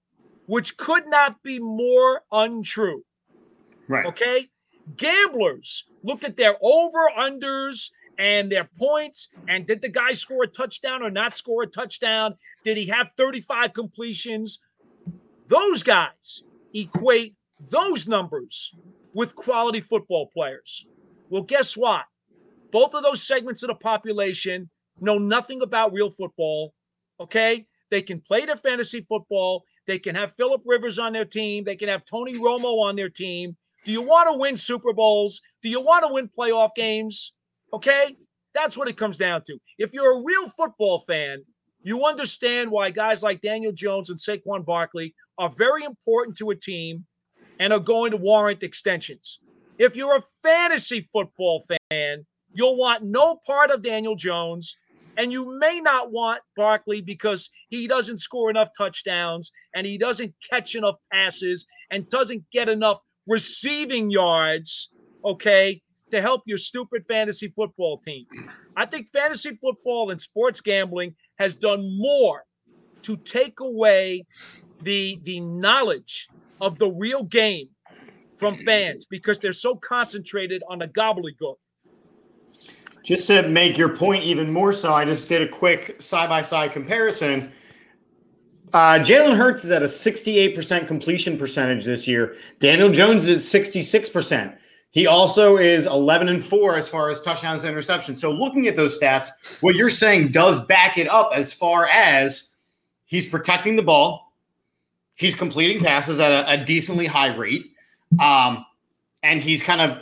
[0.48, 3.04] which could not be more untrue.
[3.88, 4.06] Right.
[4.06, 4.50] Okay.
[4.96, 9.30] Gamblers look at their over unders and their points.
[9.48, 12.36] And did the guy score a touchdown or not score a touchdown?
[12.64, 14.60] Did he have 35 completions?
[15.48, 18.74] Those guys equate those numbers
[19.14, 20.86] with quality football players.
[21.30, 22.06] Well, guess what?
[22.72, 26.74] Both of those segments of the population know nothing about real football.
[27.20, 27.68] Okay.
[27.92, 29.64] They can play their fantasy football.
[29.88, 31.64] They can have Philip Rivers on their team.
[31.64, 33.56] They can have Tony Romo on their team.
[33.86, 35.40] Do you want to win Super Bowls?
[35.62, 37.34] Do you want to win playoff games?
[37.76, 38.16] Okay.
[38.54, 39.58] That's what it comes down to.
[39.78, 41.44] If you're a real football fan,
[41.84, 46.56] you understand why guys like Daniel Jones and Saquon Barkley are very important to a
[46.56, 47.06] team
[47.60, 49.40] and are going to warrant extensions.
[49.78, 54.78] If you're a fantasy football fan, you'll want no part of Daniel Jones,
[55.18, 60.34] and you may not want Barkley because he doesn't score enough touchdowns and he doesn't
[60.50, 64.92] catch enough passes and doesn't get enough receiving yards,
[65.26, 65.82] okay,
[66.12, 68.26] to help your stupid fantasy football team.
[68.76, 72.44] I think fantasy football and sports gambling has done more
[73.04, 74.26] to take away
[74.82, 76.28] the the knowledge
[76.62, 77.70] of the real game
[78.38, 81.56] from fans because they're so concentrated on the gobbledygook.
[83.04, 86.42] Just to make your point even more so, I just did a quick side by
[86.42, 87.52] side comparison.
[88.74, 92.36] Uh, Jalen Hurts is at a 68% completion percentage this year.
[92.60, 94.58] Daniel Jones is at 66%.
[94.96, 98.18] He also is 11 and 4 as far as touchdowns and interceptions.
[98.18, 99.28] So, looking at those stats,
[99.62, 102.52] what you're saying does back it up as far as
[103.04, 104.32] he's protecting the ball,
[105.16, 107.74] he's completing passes at a, a decently high rate,
[108.22, 108.66] um,
[109.22, 110.00] and he's kind of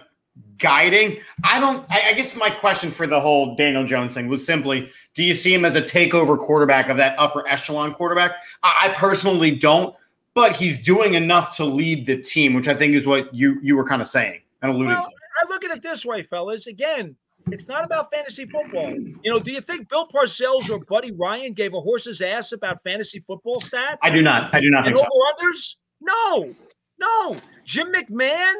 [0.59, 1.17] guiding.
[1.43, 1.83] I don't.
[1.89, 5.33] I, I guess my question for the whole Daniel Jones thing was simply: Do you
[5.33, 8.35] see him as a takeover quarterback of that upper echelon quarterback?
[8.61, 9.95] I, I personally don't,
[10.35, 13.75] but he's doing enough to lead the team, which I think is what you you
[13.75, 15.09] were kind of saying and alluding Well.
[15.41, 16.67] I look at it this way, fellas.
[16.67, 17.15] Again,
[17.51, 18.91] it's not about fantasy football.
[18.91, 22.81] You know, do you think Bill Parcells or Buddy Ryan gave a horse's ass about
[22.81, 23.97] fantasy football stats?
[24.01, 24.53] I do not.
[24.55, 25.11] I do not and think so.
[25.13, 25.75] over unders?
[26.01, 26.55] No,
[26.99, 27.37] no.
[27.65, 28.53] Jim McMahon,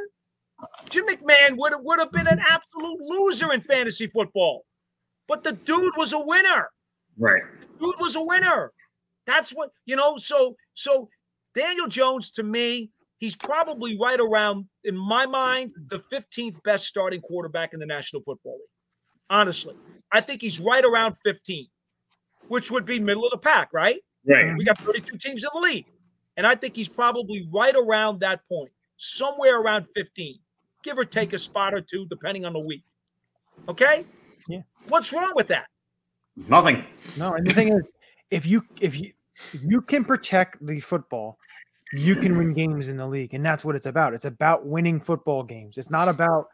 [0.89, 4.65] Jim McMahon would would have been an absolute loser in fantasy football,
[5.27, 6.69] but the dude was a winner.
[7.17, 7.43] Right.
[7.79, 8.71] Dude was a winner.
[9.25, 10.17] That's what you know.
[10.17, 11.09] So so
[11.55, 12.91] Daniel Jones to me,
[13.23, 18.21] he's probably right around in my mind the 15th best starting quarterback in the National
[18.21, 18.67] Football League.
[19.29, 19.77] Honestly,
[20.11, 21.65] I think he's right around 15,
[22.49, 24.01] which would be middle of the pack, right?
[24.27, 24.53] Right.
[24.57, 25.85] We got 32 teams in the league.
[26.35, 30.37] And I think he's probably right around that point, somewhere around 15,
[30.83, 32.83] give or take a spot or two, depending on the week.
[33.69, 34.05] Okay?
[34.49, 34.63] Yeah.
[34.89, 35.67] What's wrong with that?
[36.35, 36.83] Nothing.
[37.15, 37.83] No, and the thing is,
[38.31, 39.13] if you if you
[39.53, 41.37] if you can protect the football,
[41.93, 43.33] you can win games in the league.
[43.33, 44.13] And that's what it's about.
[44.13, 45.77] It's about winning football games.
[45.77, 46.47] It's not about,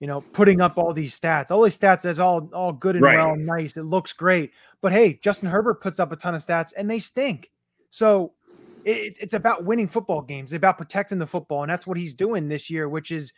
[0.00, 1.50] you know, putting up all these stats.
[1.50, 3.16] All these stats that's all all good and Right.
[3.16, 3.76] well, nice.
[3.76, 4.52] It looks great.
[4.80, 7.50] But hey, Justin Herbert puts up a ton of stats and they stink.
[7.90, 8.32] So
[8.84, 10.52] it, it's about winning football games.
[10.52, 11.62] It's about protecting the football.
[11.62, 13.32] And that's what he's doing this year, which is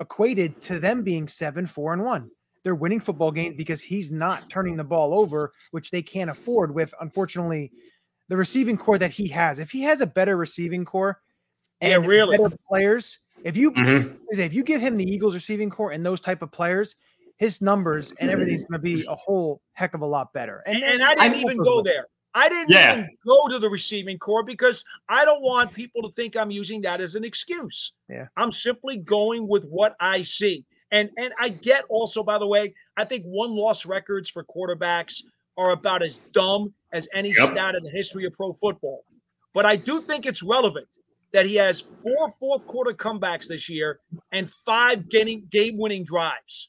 [0.00, 2.30] equated to them being seven, four, and one.
[2.62, 6.72] They're winning football games because he's not turning the ball over, which they can't afford
[6.74, 7.72] with, unfortunately,
[8.32, 9.58] the receiving corps that he has.
[9.58, 11.20] If he has a better receiving corps
[11.82, 12.38] Yeah, and really.
[12.38, 14.16] better players, if you Mhm.
[14.30, 16.96] if you give him the Eagles receiving corps and those type of players,
[17.36, 20.62] his numbers and everything's going to be a whole heck of a lot better.
[20.64, 22.06] And, and I didn't even go there.
[22.32, 22.92] I didn't Yeah.
[22.94, 26.80] even go to the receiving corps because I don't want people to think I'm using
[26.82, 27.92] that as an excuse.
[28.08, 28.28] Yeah.
[28.38, 30.64] I'm simply going with what I see.
[30.90, 35.22] And and I get also, by the way, I think one loss records for quarterbacks
[35.56, 37.48] are about as dumb as any Yep.
[37.48, 39.04] stat in the history of pro football.
[39.54, 40.88] But I do think it's relevant
[41.32, 44.00] that he has four fourth quarter comebacks this year
[44.32, 46.66] and five game winning drives.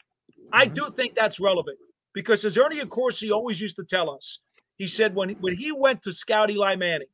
[0.52, 0.74] I mm-hmm.
[0.74, 1.78] do think that's relevant
[2.14, 4.40] because as Ernie Accorsi always used to tell us,
[4.78, 7.08] he said when when he went to scout Eli Manning,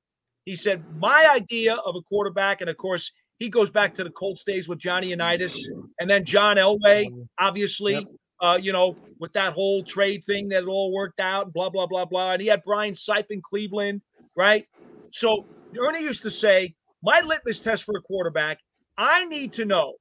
[0.46, 4.10] he said my idea of a quarterback, and of course he goes back to the
[4.10, 5.68] Colts days with Johnny Unitas
[6.00, 8.04] and then John Elway, obviously, Yep.
[8.42, 11.88] Uh, you know, with that whole trade thing that it all worked out, blah blah
[11.88, 14.02] blah blah, and he had Brian Sipe in Cleveland,
[14.36, 14.66] right?
[15.12, 15.46] So
[15.78, 18.60] Ernie used to say, my litmus test for a quarterback,
[18.98, 19.94] I need to know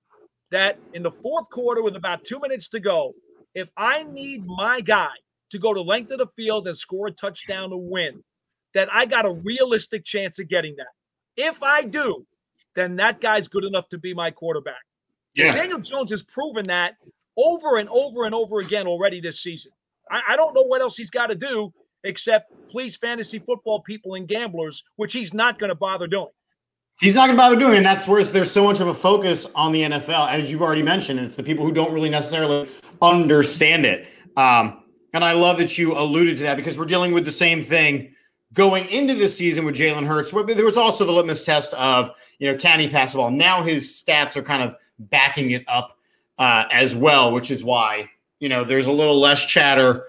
[0.50, 3.12] that in the fourth quarter with about two minutes to go,
[3.54, 5.10] if I need my guy
[5.50, 8.22] to go to length of the field and score a touchdown to win,
[8.74, 10.88] that I got a realistic chance of getting that.
[11.36, 12.26] If I do,
[12.74, 14.82] then that guy's good enough to be my quarterback.
[15.34, 15.52] Yeah.
[15.52, 16.94] Daniel Jones has proven that
[17.38, 19.72] over and over and over again already this season.
[20.10, 21.72] I, I don't know what else he's got to do
[22.04, 26.28] except please fantasy football people and gamblers, which he's not going to bother doing.
[27.00, 29.46] He's not going to bother doing, and that's where there's so much of a focus
[29.54, 31.20] on the NFL, as you've already mentioned.
[31.20, 32.68] It's the people who don't really necessarily
[33.00, 34.08] understand it.
[34.36, 34.82] Um,
[35.14, 38.14] and I love that you alluded to that because we're dealing with the same thing
[38.52, 40.32] going into this season with Jalen Hurts.
[40.32, 43.30] There was also the litmus test of, you know, can he pass the ball?
[43.30, 45.97] Now his stats are kind of backing it up
[46.38, 48.08] uh, as well, which is why,
[48.40, 50.04] you know, there's a little less chatter,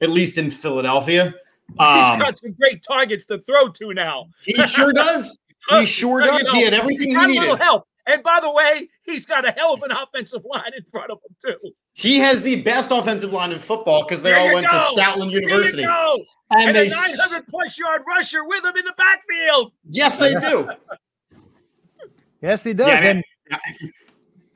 [0.00, 1.32] at least in Philadelphia.
[1.68, 4.26] He's got some great targets to throw to now.
[4.44, 5.38] he sure does.
[5.70, 6.50] He sure uh, you does.
[6.52, 7.38] he had everything he's he needed.
[7.38, 7.88] a little help.
[8.06, 11.18] And by the way, he's got a hell of an offensive line in front of
[11.28, 11.72] him too.
[11.92, 14.72] He has the best offensive line in football because they There all went go.
[14.72, 15.82] to Stoutland There you University.
[15.82, 19.72] And, And, they a 900 plus yard rusher with him in the backfield.
[19.90, 20.68] yes, they do.
[22.42, 22.86] Yes, he does.
[22.88, 23.20] Yeah,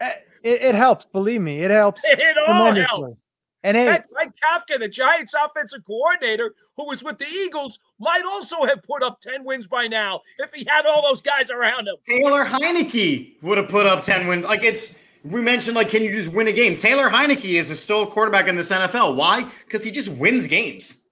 [0.00, 1.06] and it, it helps.
[1.06, 3.16] Believe me, it helps It all helps.
[3.62, 8.22] And hey, Heck, Mike Kafka, the Giants offensive coordinator, who was with the Eagles, might
[8.24, 11.86] also have put up 10 wins by now if he had all those guys around
[11.86, 11.96] him.
[12.08, 14.46] Taylor Heinicke would have put up 10 wins.
[14.46, 16.78] Like it's we mentioned like can you just win a game?
[16.78, 19.16] Taylor Heinicke is a still quarterback in this NFL.
[19.16, 19.46] Why?
[19.64, 21.04] Because he just wins games.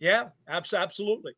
[0.00, 1.34] Yeah, absolutely.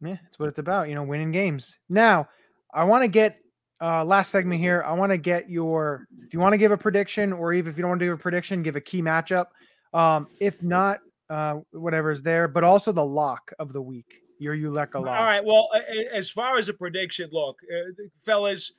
[0.00, 1.78] Yeah, that's what it's about, you know, winning games.
[1.88, 2.28] Now,
[2.72, 3.38] I want to get
[3.80, 4.82] uh last segment here.
[4.86, 7.76] I want to get your if you want to give a prediction or even if
[7.76, 9.46] you don't want to give a prediction, give a key matchup.
[9.92, 14.20] Um, if not, uh whatever is there, but also the lock of the week.
[14.38, 15.18] Your Uleka lock.
[15.18, 15.44] All right.
[15.44, 15.68] Well,
[16.12, 17.92] as far as a prediction, look, uh,
[18.24, 18.72] fellas,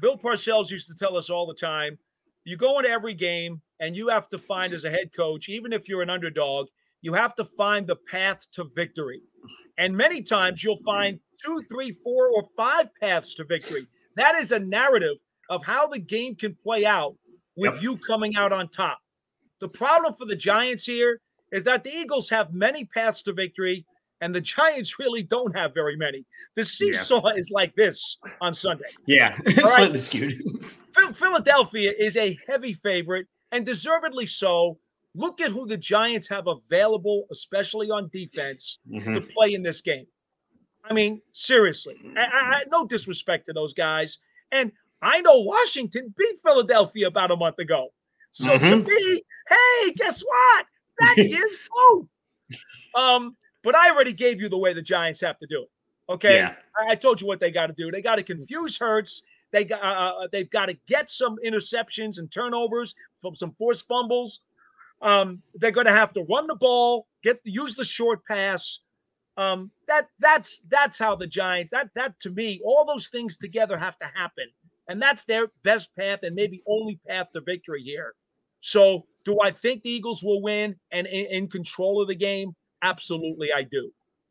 [0.00, 1.98] Bill Parcells used to tell us all the time
[2.44, 5.72] you go into every game and you have to find, as a head coach, even
[5.72, 6.68] if you're an underdog,
[7.00, 9.22] you have to find the path to victory.
[9.78, 13.86] And many times you'll find two, three, four, or five paths to victory.
[14.16, 15.16] That is a narrative
[15.50, 17.16] of how the game can play out
[17.56, 18.98] with you coming out on top.
[19.60, 21.20] The problem for the Giants here
[21.52, 23.84] is that the Eagles have many paths to victory,
[24.20, 26.24] and the Giants really don't have very many.
[26.56, 28.86] The seesaw is like this on Sunday.
[29.06, 29.36] Yeah.
[29.46, 29.56] right.
[29.66, 30.42] Slightly skewed.
[31.14, 34.78] Philadelphia is a heavy favorite, and deservedly so.
[35.14, 39.14] Look at who the Giants have available, especially on defense, Mhm.
[39.14, 40.06] to play in this game.
[40.84, 44.18] I mean, seriously, I, I, no disrespect to those guys.
[44.50, 47.88] And I know Washington beat Philadelphia about a month ago.
[48.32, 48.86] So to Mhm.
[48.86, 50.66] me, hey, guess what?
[50.98, 52.08] That gives hope.
[52.94, 55.68] Um, but I already gave you the way the Giants have to do it.
[56.12, 56.36] Okay.
[56.36, 56.54] Yeah.
[56.76, 57.90] I, I told you what they got to do.
[57.90, 59.22] They got to confuse Hurts.
[59.52, 64.40] They got uh, they've got to get some interceptions and turnovers from some forced fumbles.
[65.00, 68.80] Um, they're going to have to run the ball, get use the short pass.
[69.36, 71.72] Um, that that's that's how the Giants.
[71.72, 74.46] That that to me, all those things together have to happen,
[74.88, 78.14] and that's their best path and maybe only path to victory here.
[78.60, 82.54] So, do I think the Eagles will win and in, in control of the game?
[82.82, 83.90] Absolutely, I do.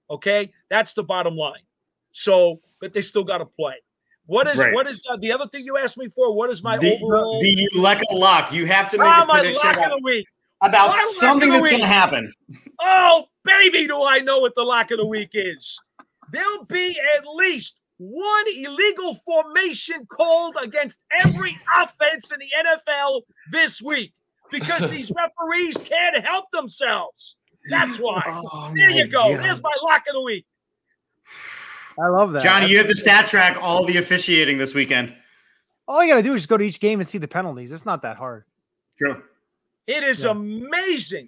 [0.10, 1.64] Okay, that's the bottom line.
[2.12, 3.76] So, but they still got to play.
[4.28, 4.74] What is Right.
[4.74, 6.36] what is uh, the other thing you asked me for?
[6.36, 7.39] What is my the, overall?
[7.41, 8.52] the lock.
[8.52, 10.28] You have to make oh, a prediction lock of the week.
[10.62, 12.32] About My something that's going to happen.
[12.80, 15.80] Oh, baby, do I know what the lock of the week is.
[16.32, 23.82] There'll be at least one illegal formation called against every offense in the NFL this
[23.82, 24.14] week
[24.49, 27.36] because these referees can't help themselves.
[27.70, 28.24] That's why.
[28.26, 29.36] Oh, there you go.
[29.36, 29.43] God.
[29.43, 30.45] There's my lock of the week.
[32.01, 32.43] I love that.
[32.43, 35.16] Johnny, you have That's- to stat track all the officiating this weekend.
[35.88, 37.72] All you got to do is just go to each game and see the penalties.
[37.72, 38.45] It's not that hard.
[38.97, 39.22] True.
[39.92, 40.32] It is Yeah.
[40.32, 41.28] amazing.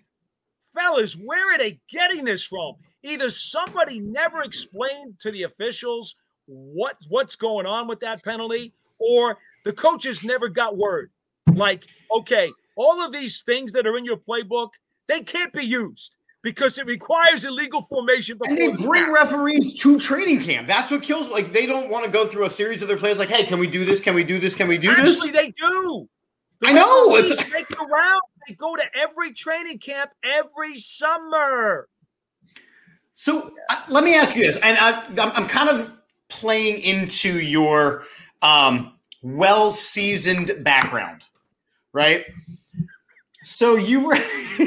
[0.73, 2.75] Fellas, where are they getting this from?
[3.03, 9.37] Either somebody never explained to the officials what what's going on with that penalty, or
[9.65, 11.11] the coaches never got word.
[11.53, 11.83] Like,
[12.15, 14.69] okay, all of these things that are in your playbook,
[15.07, 19.13] they can't be used because it requires illegal formation And they the bring snap.
[19.13, 20.67] referees to training camp.
[20.67, 21.27] That's what kills.
[21.27, 23.19] Like they don't want to go through a series of their plays.
[23.19, 23.99] Like, hey, can we do this?
[23.99, 24.55] Can we do this?
[24.55, 25.31] Can we do Actually, this?
[25.31, 26.09] they do.
[26.59, 28.21] The I know, it's- make the round.
[28.47, 31.87] They go to every training camp every summer.
[33.15, 35.93] So uh, let me ask you this, and I, I'm, I'm kind of
[36.29, 38.03] playing into your
[38.41, 41.23] um, well-seasoned background,
[41.93, 42.25] right?
[43.43, 44.15] So you were,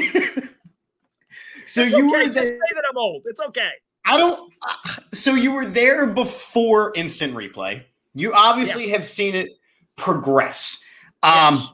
[1.65, 2.07] so It's you okay.
[2.07, 2.43] were Just there.
[2.45, 3.23] say that I'm old.
[3.25, 3.69] It's okay.
[4.05, 4.51] I don't.
[4.65, 4.73] uh,
[5.13, 7.83] So you were there before instant replay.
[8.15, 9.49] You obviously have seen it
[9.97, 10.83] progress.
[11.23, 11.69] Um, Yes.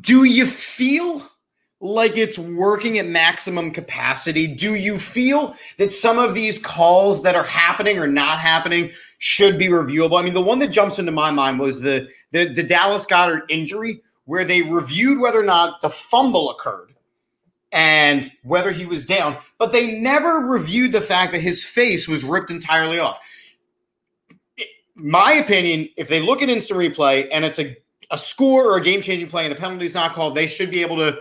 [0.00, 1.30] Do you feel
[1.86, 4.46] like it's working at maximum capacity?
[4.46, 9.58] Do you feel that some of these calls that are happening or not happening should
[9.58, 10.20] be reviewable?
[10.20, 13.42] I mean, the one that jumps into my mind was the the, the Dallas Goedert
[13.48, 16.92] injury, where they reviewed whether or not the fumble occurred
[17.72, 22.24] and whether he was down, but they never reviewed the fact that his face was
[22.24, 23.18] ripped entirely off.
[24.94, 27.76] My opinion, if they look at instant replay and it's a,
[28.10, 30.70] a score or a game changing play and a penalty is not called, they should
[30.70, 31.18] be able to,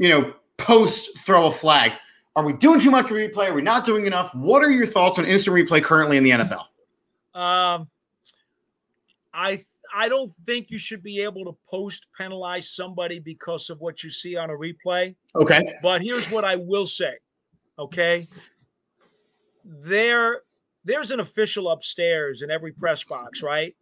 [0.00, 1.92] you know, post throw a flag.
[2.34, 3.50] Are we doing too much replay?
[3.50, 4.34] Are we not doing enough?
[4.34, 6.64] What are your thoughts on instant replay currently in the NFL?
[7.34, 7.86] Um,
[9.34, 9.62] I
[9.94, 14.08] I don't think you should be able to post penalize somebody because of what you
[14.08, 15.14] see on a replay.
[15.36, 15.74] Okay.
[15.82, 17.14] But here's what I will say.
[17.78, 18.26] Okay.
[19.64, 20.40] There
[20.86, 23.76] there's an official upstairs in every press box, right?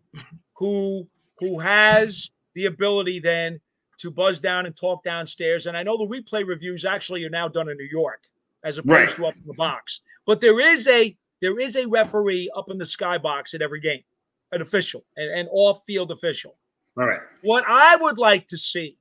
[0.55, 1.07] Who
[1.39, 3.61] who has the ability then
[3.99, 5.67] to buzz down and talk downstairs.
[5.67, 8.29] And I know the replay reviews actually are now done in New York
[8.65, 9.17] as opposed Right.
[9.17, 10.01] to up in the box.
[10.27, 14.03] But there is a there is a referee up in the skybox at every game,
[14.51, 16.57] an official, an, an off-field official.
[16.97, 17.21] All right.
[17.43, 18.97] What I would like to see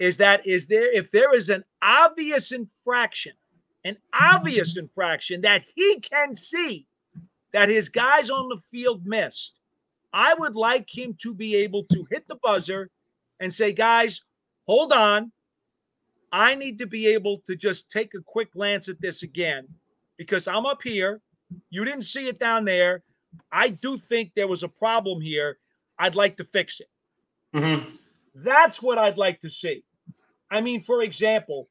[0.00, 3.34] is that is there if there is an obvious infraction,
[3.84, 6.86] an obvious infraction that he can see
[7.52, 9.60] that his guys on the field missed,
[10.12, 12.90] I would like him to be able to hit the buzzer
[13.42, 14.22] and say, guys,
[14.66, 15.32] hold on.
[16.30, 19.68] I need to be able to just take a quick glance at this again
[20.16, 21.20] because I'm up here.
[21.68, 23.02] You didn't see it down there.
[23.50, 25.58] I do think there was a problem here.
[25.98, 26.88] I'd like to fix it.
[27.54, 27.90] Mm-hmm.
[28.36, 29.84] That's what I'd like to see.
[30.50, 31.68] I mean, for example,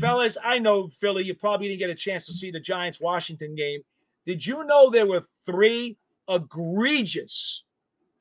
[0.00, 3.54] fellas, I know Philly, you probably didn't get a chance to see the Giants Washington
[3.54, 3.82] game.
[4.26, 5.98] Did you know there were three
[6.28, 7.64] egregious,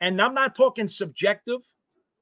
[0.01, 1.61] and I'm not talking subjective,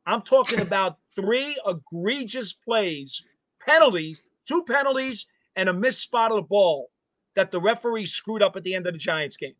[0.08, 3.24] I'm talking about three egregious plays,
[3.64, 5.28] penalties, two penalties,
[5.58, 6.90] and a missed spot of the ball
[7.36, 9.54] that the referee screwed up at the end of the Giants game.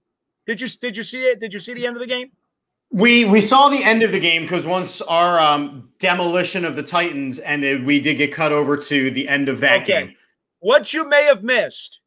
[0.46, 1.42] Did you did you see it?
[1.42, 2.32] Did you see the end of the game?
[2.92, 6.84] We we saw the end of the game because once our um, demolition of the
[6.84, 10.06] Titans ended, we did get cut over to the end of that Okay.
[10.06, 10.16] game.
[10.60, 12.00] What you may have missed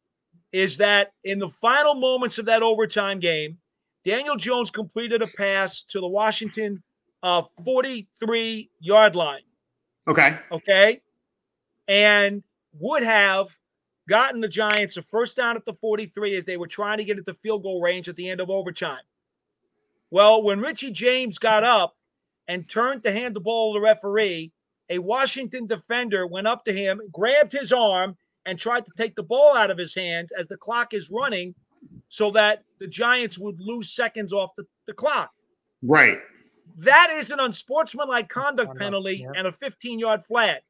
[0.51, 3.59] is that in the final moments of that overtime game,
[4.03, 6.81] Daniel Jones completed a pass to the Washington
[7.23, 9.41] uh, 43 yard line.
[10.07, 10.37] Okay.
[10.51, 11.01] Okay.
[11.87, 12.43] And
[12.79, 13.57] would have
[14.09, 17.17] gotten the Giants a first down at the 43 as they were trying to get
[17.17, 19.01] at the field goal range at the end of overtime.
[20.09, 21.95] Well, when Richie James got up
[22.47, 24.51] and turned to hand the ball to the referee,
[24.89, 29.23] a Washington defender went up to him, grabbed his arm, and tried to take the
[29.23, 31.55] ball out of his hands as the clock is running
[32.09, 35.31] so that the Giants would lose seconds off the, the clock.
[35.81, 36.17] Right.
[36.77, 39.31] That is an unsportsmanlike conduct Conduct, penalty yeah.
[39.35, 40.61] and a 15 yard flag.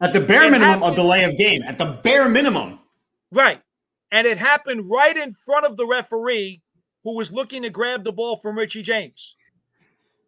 [0.00, 1.62] At the bare It minimum, a delay of game.
[1.62, 2.80] At the bare minimum.
[3.30, 3.60] Right.
[4.10, 6.62] And it happened right in front of the referee
[7.04, 9.36] who was looking to grab the ball from Richie James.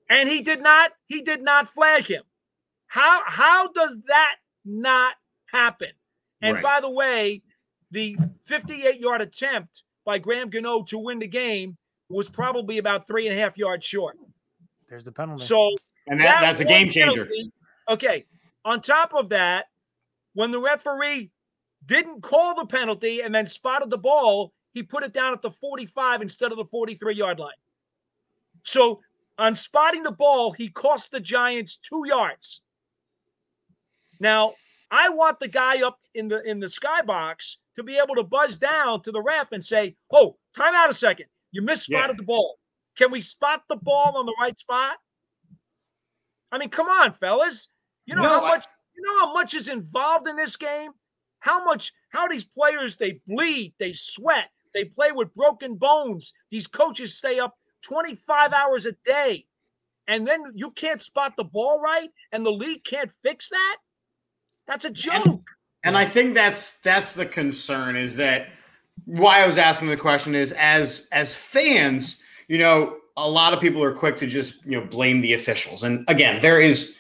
[0.09, 2.23] And he did not he did not flag him.
[2.87, 5.15] How how does that not
[5.53, 5.91] happen?
[6.41, 6.63] And Right.
[6.63, 7.43] by the way,
[7.91, 8.17] the
[8.49, 11.77] 58-yard attempt by Graham Gano to win the game
[12.09, 14.17] was probably about three and a half yards short.
[14.89, 15.45] There's the penalty.
[15.45, 15.71] So
[16.07, 17.25] And that, that's a game changer.
[17.27, 17.53] penalty-
[17.89, 18.25] okay.
[18.65, 19.69] On top of that,
[20.35, 21.31] when the referee
[21.85, 25.51] didn't call the penalty and then spotted the ball, he put it down at the
[25.51, 27.55] 45 instead of the 43 yard line.
[28.63, 29.01] So
[29.39, 32.63] on spotting the ball, he cost the Giants two yards.
[34.19, 34.55] Now,
[34.91, 38.57] I want the guy up in the in the skybox to be able to buzz
[38.57, 41.27] down to the ref and say, "Oh, time out a second.
[41.53, 42.17] You misspotted Yeah.
[42.17, 42.59] the ball.
[42.97, 44.99] Can we spot the ball on the right spot?"
[46.53, 47.69] I mean, come on, fellas.
[48.07, 50.93] You know No, how I- much you know how much is involved in this game?
[51.41, 56.33] How much how these players they bleed, they sweat, they play with broken bones.
[56.51, 59.47] These coaches stay up 25 hours a day.
[60.09, 63.77] And then you can't spot the ball right and the league can't fix that?
[64.67, 65.45] That's a joke.
[65.85, 68.49] And I think that's that's the concern is that
[69.05, 73.61] why I was asking the question is as as fans, you know, a lot of
[73.61, 75.83] people are quick to just, you know, blame the officials.
[75.83, 76.97] And again, there is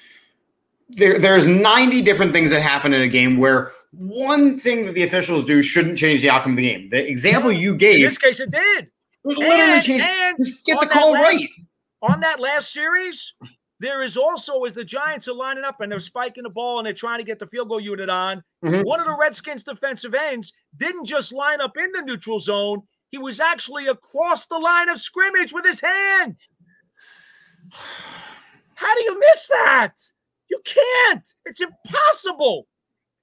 [0.88, 5.02] there there's 90 different things that happen in a game where one thing that the
[5.02, 6.90] officials do shouldn't change the outcome of the game.
[6.90, 8.88] The example you gave In this case, it did.
[9.24, 11.48] would literally And, change and just get the call last- right.
[12.02, 13.34] on that last series,
[13.80, 16.86] there is also as the Giants are lining up and they're spiking the ball and
[16.86, 18.42] they're trying to get the field goal unit on.
[18.64, 18.84] Mhm.
[18.84, 22.82] One of the Redskins defensive ends didn't just line up in the neutral zone;
[23.16, 26.36] he was actually across the line of scrimmage with his hand.
[28.74, 29.94] How do you miss that?
[30.50, 31.26] You can't.
[31.46, 32.66] It's impossible.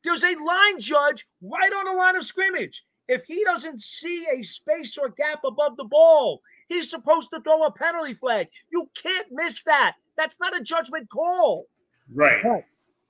[0.04, 2.84] There's a line judge right on the line of scrimmage.
[3.08, 7.64] If he doesn't see a space or gap above the ball, he's supposed to throw
[7.64, 8.48] a penalty flag.
[8.72, 9.94] You can't miss that.
[10.18, 11.68] That's not a judgment call.
[12.12, 12.44] Right.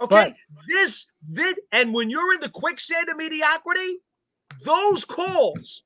[0.02, 0.36] Okay.
[0.68, 4.00] this, this, and when you're in the quicksand of mediocrity,
[4.66, 5.84] those calls,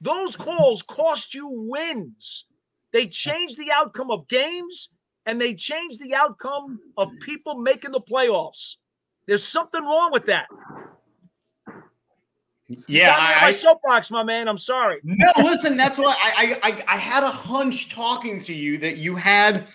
[0.00, 2.46] those calls cost you wins.
[2.92, 4.90] They change the outcome of games
[5.26, 8.76] and they change the outcome of people making the playoffs.
[9.26, 10.46] There's something wrong with that.
[12.88, 14.48] Yeah, Got me on I, my I soapbox, my man.
[14.48, 15.00] I'm sorry.
[15.02, 19.16] No, listen, that's what I I I had a hunch talking to you that you
[19.16, 19.66] had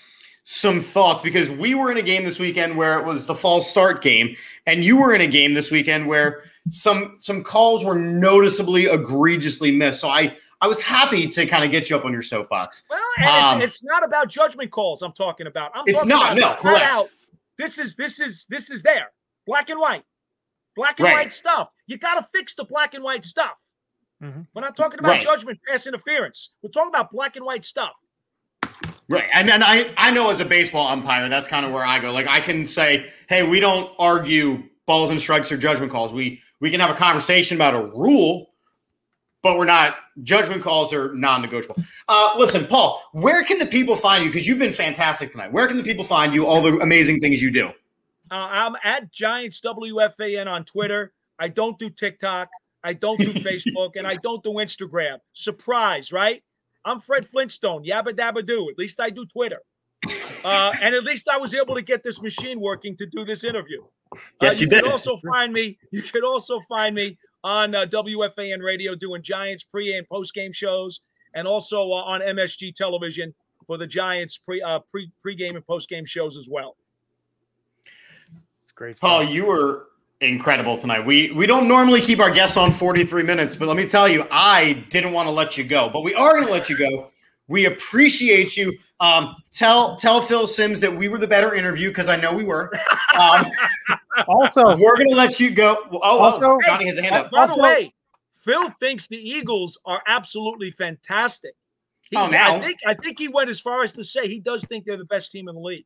[0.48, 3.68] some thoughts because we were in a game this weekend where it was the false
[3.70, 4.36] start game,
[4.68, 9.72] and you were in a game this weekend where some some calls were noticeably egregiously
[9.72, 10.00] missed.
[10.00, 12.84] So I I was happy to kind of get you up on your soapbox.
[12.90, 15.02] Well, and Um, it's, it's not about judgment calls.
[15.02, 15.72] I'm talking about.
[15.74, 16.86] I'm It's talking not, about no, flat correct.
[16.94, 17.10] out.
[17.58, 19.12] This is this is this is there,
[19.48, 20.04] black and white,
[20.76, 21.16] black and Right.
[21.16, 21.74] white stuff.
[21.88, 23.56] You got to fix the black and white stuff.
[24.24, 24.46] Mhm.
[24.54, 25.22] We're not talking about Right.
[25.22, 26.52] judgment, pass interference.
[26.62, 27.94] We're talking about black and white stuff.
[29.08, 29.26] Right.
[29.34, 32.12] And, and I, I know as a baseball umpire, that's kind of where I go.
[32.12, 36.14] Like I can say, hey, we don't argue balls and strikes or judgment calls.
[36.14, 38.52] We we can have a conversation about a rule,
[39.44, 41.84] but we're not judgment calls are non-negotiable.
[42.08, 44.30] Uh, listen, Paul, where can the people find you?
[44.30, 45.52] Because you've been fantastic tonight.
[45.52, 46.48] Where can the people find you?
[46.48, 47.68] All the amazing things you do.
[48.32, 51.14] Uh, I'm at Giants WFAN on Twitter.
[51.38, 52.50] I don't do TikTok.
[52.84, 55.20] I don't do Facebook, and I don't do Instagram.
[55.34, 56.42] Surprise, right?
[56.86, 57.84] I'm Fred Flintstone.
[57.84, 58.70] Yabba dabba do.
[58.70, 59.60] At least I do Twitter.
[60.44, 63.44] Uh, and at least I was able to get this machine working to do this
[63.44, 63.84] interview.
[64.42, 64.92] Yes, uh, you can did.
[64.92, 65.80] also find me.
[65.92, 70.52] You can also find me on uh, WFAN radio doing Giants pre and post game
[70.52, 71.02] shows,
[71.34, 73.34] and also uh, on MSG television
[73.66, 76.76] for the Giants pre uh, pre pre-game and post game shows as well.
[78.64, 79.88] It's great Paul, you were
[80.28, 81.06] incredible tonight.
[81.06, 84.26] We we don't normally keep our guests on 43 minutes, but let me tell you,
[84.32, 87.12] I didn't want to let you go, but we are going to let you go.
[87.48, 88.78] We appreciate you.
[89.00, 92.44] Um, tell tell Phil Simms that we were the better interview because I know we
[92.44, 92.72] were.
[93.20, 93.46] Um,
[94.30, 95.76] Also, we're going to let you go.
[95.92, 97.32] Oh, oh, Also- Johnny has a hand up.
[97.32, 97.94] by the way,
[98.32, 101.54] Phil thinks the Eagles are absolutely fantastic.
[102.10, 102.56] He, Oh, now?
[102.56, 104.96] I think I think he went as far as to say he does think they're
[104.96, 105.86] the best team in the league.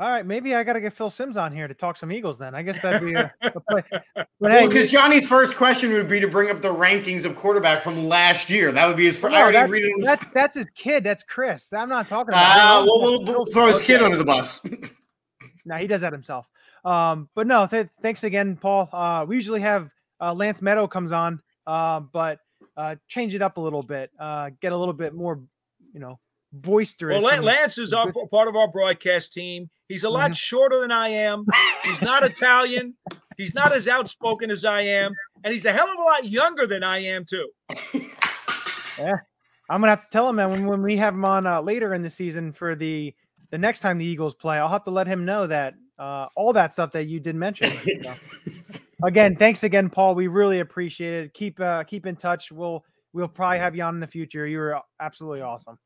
[0.00, 2.36] All right, maybe I got to get Phil Simms on here to talk some Eagles.
[2.36, 3.82] Then I guess that'd be a, a play.
[4.14, 7.36] But Well, hey, because Johnny's first question would be to bring up the rankings of
[7.36, 8.72] quarterback from last year.
[8.72, 9.34] That would be his first.
[9.36, 9.92] I already read it.
[9.92, 11.04] on that- that's his kid.
[11.04, 11.72] That's Chris.
[11.72, 12.42] I'm not talking about.
[12.44, 12.86] Ah, him.
[12.86, 14.04] we'll, we'll, we'll throw his kid Okay.
[14.04, 14.60] under the bus.
[15.66, 16.46] No, he does that himself.
[16.84, 18.86] Um, but no, th- thanks again, Paul.
[18.92, 19.88] Uh, we usually have
[20.20, 22.38] uh, Lance Medow comes on, uh, but
[22.76, 25.40] uh, change it up a little bit, uh, get a little bit more,
[25.94, 26.18] you know,
[26.52, 27.22] boisterous.
[27.24, 29.70] Well, Lance is our, part of our broadcast team.
[29.88, 31.44] He's a lot shorter than I am.
[31.84, 32.94] He's not Italian.
[33.36, 35.12] He's not as outspoken as I am,
[35.42, 37.48] and he's a hell of a lot younger than I am too.
[38.98, 39.16] Yeah.
[39.70, 41.94] I'm gonna have to tell him that when, when we have him on uh, later
[41.94, 43.14] in the season for the
[43.50, 46.52] the next time the Eagles play, I'll have to let him know that uh, all
[46.52, 47.70] that stuff that you did mention.
[48.02, 48.14] So,
[49.04, 50.14] again, thanks again, Paul.
[50.14, 51.34] We really appreciate it.
[51.34, 52.52] Keep uh, keep in touch.
[52.52, 54.46] We'll we'll probably have you on in the future.
[54.46, 55.78] You were absolutely awesome.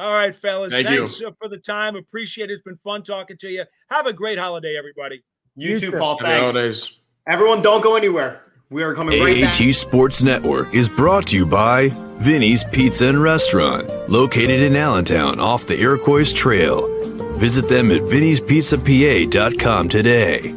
[0.00, 0.72] All right, fellas.
[0.72, 1.94] Thank Thanks uh, for the time.
[1.94, 2.54] Appreciate it.
[2.54, 3.64] It's been fun talking to you.
[3.90, 5.22] Have a great holiday, everybody.
[5.56, 5.98] You, You too, too.
[5.98, 6.16] Paul.
[6.16, 6.52] Happy Thanks.
[6.52, 6.98] holidays.
[7.28, 8.40] Everyone, don't go anywhere.
[8.70, 9.60] We are coming right back.
[9.60, 11.88] AAT Sports Network is brought to you by
[12.18, 16.88] Vinny's Pizza and Restaurant, located in Allentown off the Iroquois Trail.
[17.36, 20.54] Visit them at vinnyspizzapa.com today.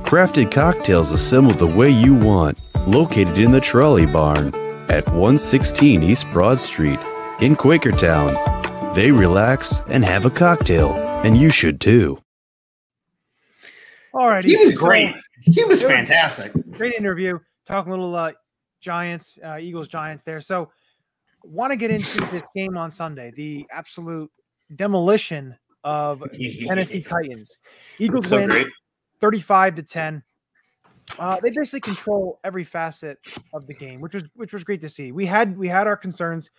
[0.04, 2.58] Crafted cocktails assembled the way you want.
[2.86, 4.48] Located in the Trolley Barn
[4.90, 7.00] at 116 East Broad Street
[7.40, 8.94] in Quakertown.
[8.94, 10.92] They relax and have a cocktail,
[11.24, 12.18] and you should too.
[14.12, 14.44] All right.
[14.44, 15.14] He was so- great.
[15.44, 16.52] He was fantastic.
[16.72, 17.38] great interview.
[17.66, 18.32] Talking a little uh,
[18.82, 20.40] Giants, uh, Eagles, Giants there.
[20.40, 20.70] So,
[21.44, 24.30] want to get into this game on Sunday, the absolute
[24.76, 26.22] demolition of
[26.66, 27.56] Tennessee Titans.
[27.98, 28.66] Eagles So win great.
[29.20, 30.22] 35 to 10.
[31.18, 33.18] Uh, they basically control every facet
[33.54, 35.10] of the game, which was which was great to see.
[35.10, 36.50] We had we had our concerns.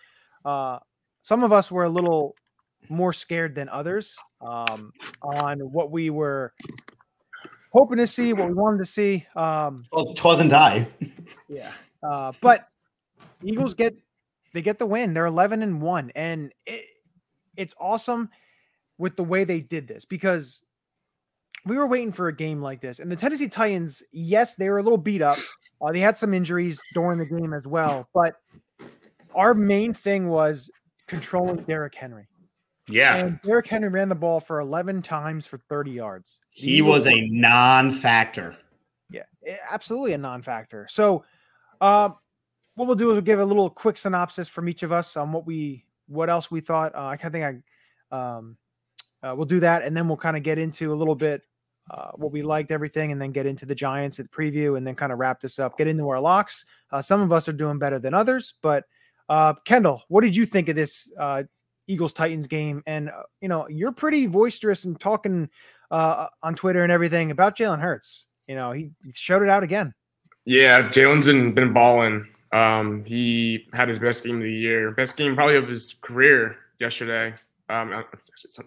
[0.44, 0.78] Uh,
[1.22, 2.34] some of us were a little
[2.90, 6.52] more scared than others um, on what we were
[7.72, 9.26] hoping to see, what we wanted to see.
[9.34, 10.86] Um, Twas- Twasn't I.
[11.48, 11.72] yeah.
[12.06, 12.68] Uh, but
[13.42, 13.94] Eagles get
[14.52, 15.14] they get the win.
[15.14, 16.84] They're 11 and 1 and it,
[17.56, 18.30] it's awesome
[18.98, 20.62] with the way they did this because
[21.66, 23.00] we were waiting for a game like this.
[23.00, 25.38] And the Tennessee Titans, yes, they were a little beat up.
[25.80, 28.34] Uh, they had some injuries during the game as well, but
[29.34, 30.70] our main thing was
[31.06, 32.28] controlling Derrick Henry.
[32.88, 33.16] Yeah.
[33.16, 36.40] And Derrick Henry ran the ball for 11 times for 30 yards.
[36.50, 38.56] He was a non-factor.
[39.10, 40.86] Yeah, eh, absolutely a non-factor.
[40.90, 41.24] So,
[41.80, 42.10] uh,
[42.74, 45.32] what we'll do is we'll give a little quick synopsis from each of us on
[45.32, 46.94] what we, what else we thought.
[46.94, 47.64] Uh, I kind of think
[48.12, 48.56] I, um,
[49.22, 51.42] uh, we'll do that, and then we'll kind of get into a little bit
[51.90, 54.94] uh, what we liked, everything, and then get into the Giants at preview, and then
[54.94, 55.78] kind of wrap this up.
[55.78, 56.64] Get into our locks.
[56.90, 58.84] Uh, some of us are doing better than others, but
[59.28, 61.42] uh, Kendall, what did you think of this uh,
[61.86, 62.82] Eagles Titans game?
[62.86, 65.48] And uh, you know, you're pretty boisterous and talking
[65.90, 68.26] uh, on Twitter and everything about Jalen Hurts.
[68.46, 69.94] You know, he showed it out again.
[70.44, 72.28] Yeah, Jalen's been been balling.
[72.52, 76.56] Um, he had his best game of the year, best game probably of his career
[76.78, 77.34] yesterday.
[77.68, 77.92] Um,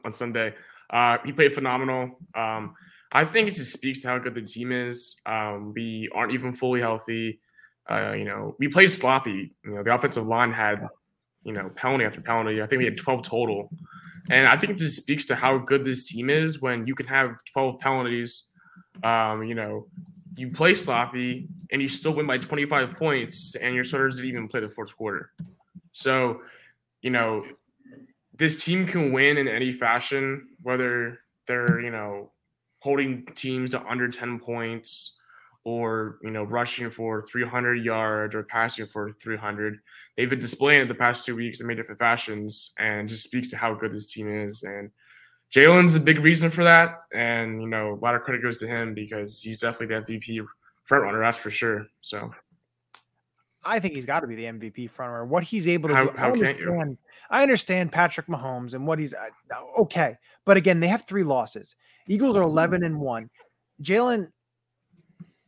[0.03, 0.55] on- Sunday,
[0.89, 2.19] uh, he played phenomenal.
[2.35, 2.73] Um,
[3.11, 5.21] I think it just speaks to how good the team is.
[5.25, 7.39] Um, we aren't even fully healthy.
[7.89, 9.53] Uh, you know, we played sloppy.
[9.63, 10.85] You know, the offensive line had,
[11.43, 12.61] you know, penalty after penalty.
[12.61, 13.69] I think we had 12 total.
[14.29, 17.05] And I think it just speaks to how good this team is when you can
[17.05, 18.43] have 12 penalties.
[19.03, 19.87] Um, you know,
[20.37, 24.47] you play sloppy and you still win by 25 points, and your starters didn't even
[24.47, 25.31] play the fourth quarter.
[25.91, 26.41] So,
[27.01, 27.43] you know,
[28.35, 32.31] this team can win in any fashion, whether they're, you know,
[32.79, 35.17] holding teams to under 10 points
[35.63, 39.79] or, you know, rushing for 300 yards or passing for 300.
[40.15, 43.49] They've been displaying it the past two weeks in many different fashions and just speaks
[43.49, 44.63] to how good this team is.
[44.63, 44.91] And
[45.53, 47.03] Jalen's a big reason for that.
[47.13, 50.45] And, you know, a lot of credit goes to him because he's definitely the MVP
[50.83, 51.87] front runner, that's for sure.
[52.01, 52.31] So,
[53.65, 55.27] I think he's got to be the MVP frontrunner.
[55.27, 56.11] What he's able to How- do.
[56.15, 56.45] I how you?
[56.45, 56.97] understand,
[57.29, 59.29] I understand Patrick Mahomes and what he's uh,
[59.81, 61.75] okay, but again, they have three losses.
[62.07, 63.29] Eagles are eleven and one.
[63.81, 64.29] Jalen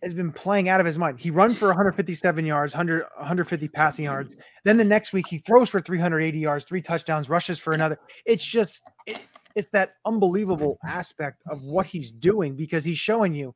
[0.04, 1.20] has been playing out of his mind.
[1.20, 4.34] He run for 157 yards, 100, 150 passing yards.
[4.64, 8.00] Then the next week he throws for 380 yards, three touchdowns, rushes for another.
[8.26, 9.20] It's just it,
[9.56, 13.56] it's that unbelievable aspect of what he's doing because he's showing you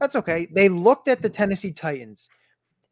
[0.00, 0.48] that's okay.
[0.52, 2.28] They looked at the Tennessee Titans,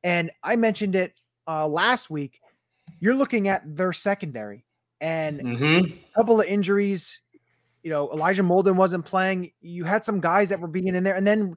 [0.05, 1.15] and I mentioned it
[1.49, 2.41] uh, last week.
[3.01, 4.65] You're looking at their secondary
[5.01, 5.93] and Mm-hmm.
[5.93, 7.21] a couple of injuries.
[7.83, 9.51] You know, Elijah Molden wasn't playing.
[9.61, 11.57] You had some guys that were being in there, and then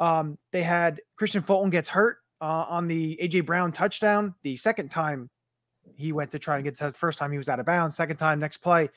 [0.00, 4.34] um, they had Kristian Fulton gets hurt uh, on the AJ Brown touchdown.
[4.42, 5.30] The second time
[5.96, 7.94] he went to try and get the first time he was out of bounds.
[7.94, 8.88] Second time, next play,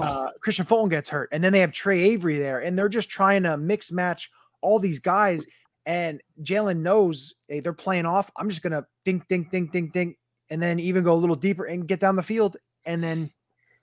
[0.00, 3.08] uh, Kristian Fulton gets hurt, and then they have Tre Avery there, and they're just
[3.08, 5.46] trying to mix match all these guys.
[5.86, 8.30] And Jalen knows hey, they're playing off.
[8.36, 10.18] I'm just gonna dink, dink, dink, dink, dink,
[10.50, 13.30] and then even go a little deeper and get down the field, and then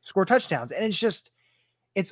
[0.01, 0.71] score touchdowns.
[0.71, 1.31] And it's just,
[1.95, 2.11] it's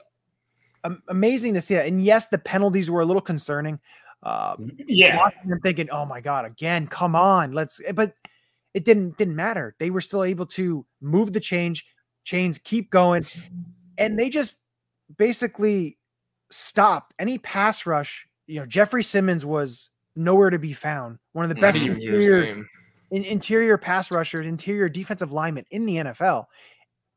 [1.08, 1.86] amazing to see it.
[1.88, 3.80] And yes, the penalties were a little concerning.
[4.24, 4.56] Uh,
[4.88, 5.18] Yeah.
[5.18, 8.16] watching them thinking, "Oh my god, again, come on, let's." But
[8.74, 9.76] it didn't didn't matter.
[9.80, 11.86] They were still able to move the change,
[12.24, 13.26] chains, keep going,
[13.98, 14.56] and they just
[15.18, 15.98] basically
[16.52, 18.28] stopped any pass rush.
[18.48, 21.18] You know, Jeffrey Simmons was nowhere to be found.
[21.34, 22.66] One of the best hear his interior
[23.12, 26.46] in, interior pass rushers, interior defensive linemen in the NFL,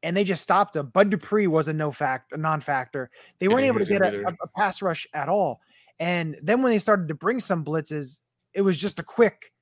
[0.02, 0.88] and they just stopped them.
[0.88, 3.10] Bud Dupree was a no fact, a non-factor.
[3.38, 5.60] They weren't able to get a, a, pass rush at all.
[5.98, 8.20] And then when they started to bring some blitzes,
[8.52, 9.52] it was just a quick,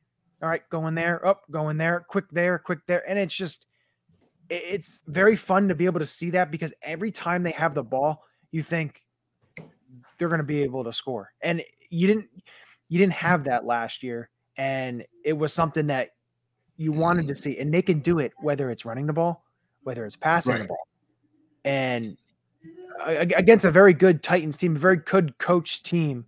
[0.43, 3.67] all right, going there, up, going there, quick there, quick there, and it's just,
[4.51, 7.83] it's very fun to be able to see that because every time they have the
[7.83, 9.03] ball, you think
[10.19, 12.27] they're going to be able to score, and you didn't,
[12.89, 16.11] you didn't have that last year, and it was something that
[16.77, 19.45] you wanted to see, and they can do it whether it's running the ball,
[19.85, 20.87] whether it's passing the ball,
[21.65, 22.17] and
[23.07, 26.25] a- a- against a very good Titans team, a very good coached team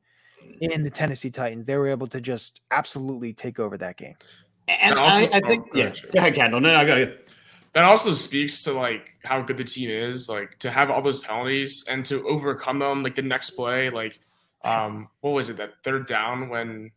[0.61, 4.15] in the Tennessee Titans, they were able to just absolutely take over that game.
[4.69, 6.09] And And also- I, I oh, think, go yeah, ahead, Joe.
[6.15, 6.61] go ahead, Kendall.
[6.61, 7.19] No, no, go ahead.
[7.77, 11.19] That also speaks to like how good the team is like to have all those
[11.19, 14.19] penalties and to overcome them like the next play like
[14.65, 16.91] um what was it that third down when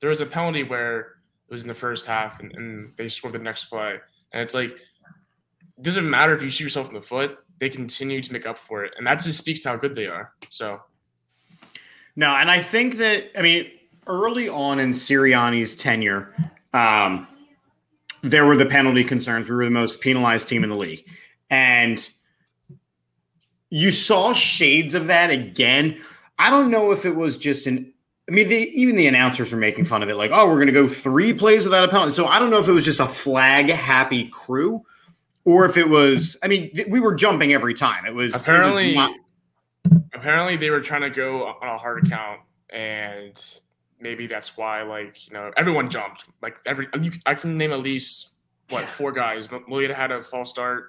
[0.00, 1.06] there was a penalty where it
[1.50, 3.98] was in the first half and, and they scored the next play.
[4.32, 8.22] And it's like it doesn't matter if you shoot yourself in the foot they continue
[8.22, 8.94] to make up for it.
[8.96, 10.32] And that just speaks to how good they are.
[10.48, 10.80] So.
[12.16, 13.70] No, and I think that I mean
[14.06, 16.34] early on in Sirianni's tenure,
[16.72, 17.28] um,
[18.22, 19.48] there were the penalty concerns.
[19.48, 21.04] We were the most penalized team in the league,
[21.50, 22.08] and
[23.70, 26.00] you saw shades of that again.
[26.38, 27.92] I don't know if it was just an.
[28.28, 30.66] I mean, the, even the announcers were making fun of it, like, "Oh, we're going
[30.66, 33.00] to go three plays without a penalty." So I don't know if it was just
[33.00, 34.84] a flag happy crew,
[35.44, 36.36] or if it was.
[36.42, 38.06] I mean, th- we were jumping every time.
[38.06, 39.16] It was it was apparently not-
[40.12, 42.40] apparently they were trying to go on a hard count
[42.70, 43.32] and
[44.00, 47.80] maybe that's why like you know everyone jumped like every you, i can name at
[47.80, 48.30] least
[48.70, 50.88] what four guys Malia had a false start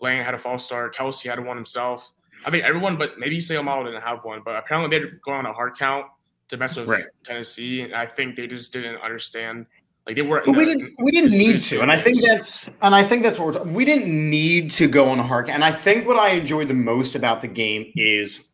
[0.00, 2.12] lane had a false start Kelce had one himself
[2.46, 5.52] i think everyone but maybe Seumalo didn't have one but apparently they're going on a
[5.52, 6.06] hard count
[6.48, 7.04] to mess with Right.
[7.22, 9.66] tennessee and i think they just didn't understand
[10.06, 10.94] like they were But we didn't.
[10.98, 12.66] We didn't need to, and I think that's.
[12.66, 12.78] that's.
[12.82, 13.52] And I think that's what we're.
[13.52, 13.74] talking.
[13.74, 15.46] We didn't need to go on a hard.
[15.46, 15.56] Count.
[15.56, 18.48] And I think what I enjoyed the most about the game is,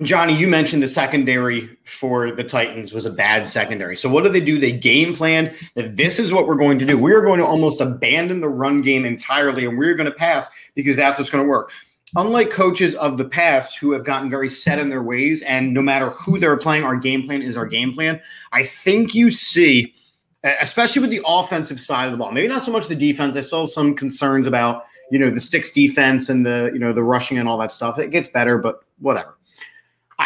[0.00, 0.36] Johnny.
[0.36, 3.96] You mentioned the secondary for the Titans was a bad secondary.
[3.96, 4.58] So what do they do?
[4.58, 6.98] They game planned that this is what we're going to do.
[6.98, 10.48] We are going to almost abandon the run game entirely, and we're going to pass
[10.74, 11.72] because that's what's going to work.
[12.14, 15.80] Unlike coaches of the past who have gotten very set in their ways, and no
[15.80, 18.20] matter who they're playing, our game plan is our game plan.
[18.52, 19.94] I think you see
[20.44, 22.32] especially with the offensive side of the ball.
[22.32, 23.36] Maybe not so much the defense.
[23.36, 27.02] I have some concerns about you know the sticks defense and the you know the
[27.02, 27.98] rushing and all that stuff.
[27.98, 29.36] It gets better, but whatever.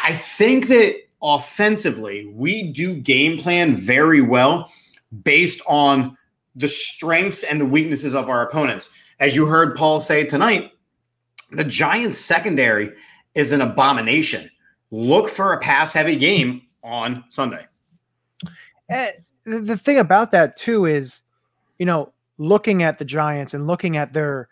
[0.06, 4.70] I think that offensively we do game plan very well
[5.24, 6.16] based on
[6.54, 8.88] the strengths and the weaknesses of our opponents.
[9.18, 10.70] As you heard Paul say tonight,
[11.50, 12.92] the Giants secondary
[13.34, 14.48] is an abomination.
[14.92, 17.66] Look for a pass heavy game on Sunday.
[19.44, 21.22] The, the thing about that too is,
[21.80, 24.48] you know, looking at the Giants and looking at their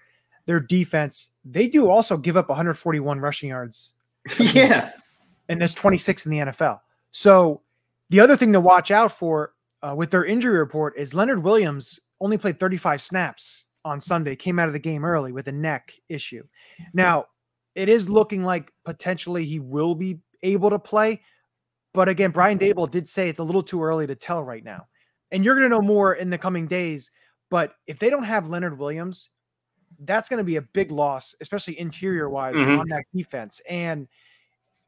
[0.47, 3.95] their defense, they do also give up 141 rushing yards,
[4.39, 4.91] yeah.
[5.49, 6.81] And there's 26 in the NFL.
[7.11, 7.63] So
[8.11, 12.01] the other thing to watch out for uh, with their injury report is Leonard Williams
[12.21, 15.93] only played 35 snaps on Sunday, came out of the game early with a neck
[16.09, 16.43] issue.
[16.95, 17.27] Now,
[17.75, 21.21] it is looking like potentially he will be able to play,
[21.93, 24.87] but again, Brian Daboll did say it's a little too early to tell right now.
[25.33, 27.11] And you're going to know more in the coming days.
[27.51, 29.31] But if they don't have Leonard Williams,
[30.01, 32.81] that's going to be a big loss, especially interior wise Mhm.
[32.81, 33.61] on that defense.
[33.69, 34.09] And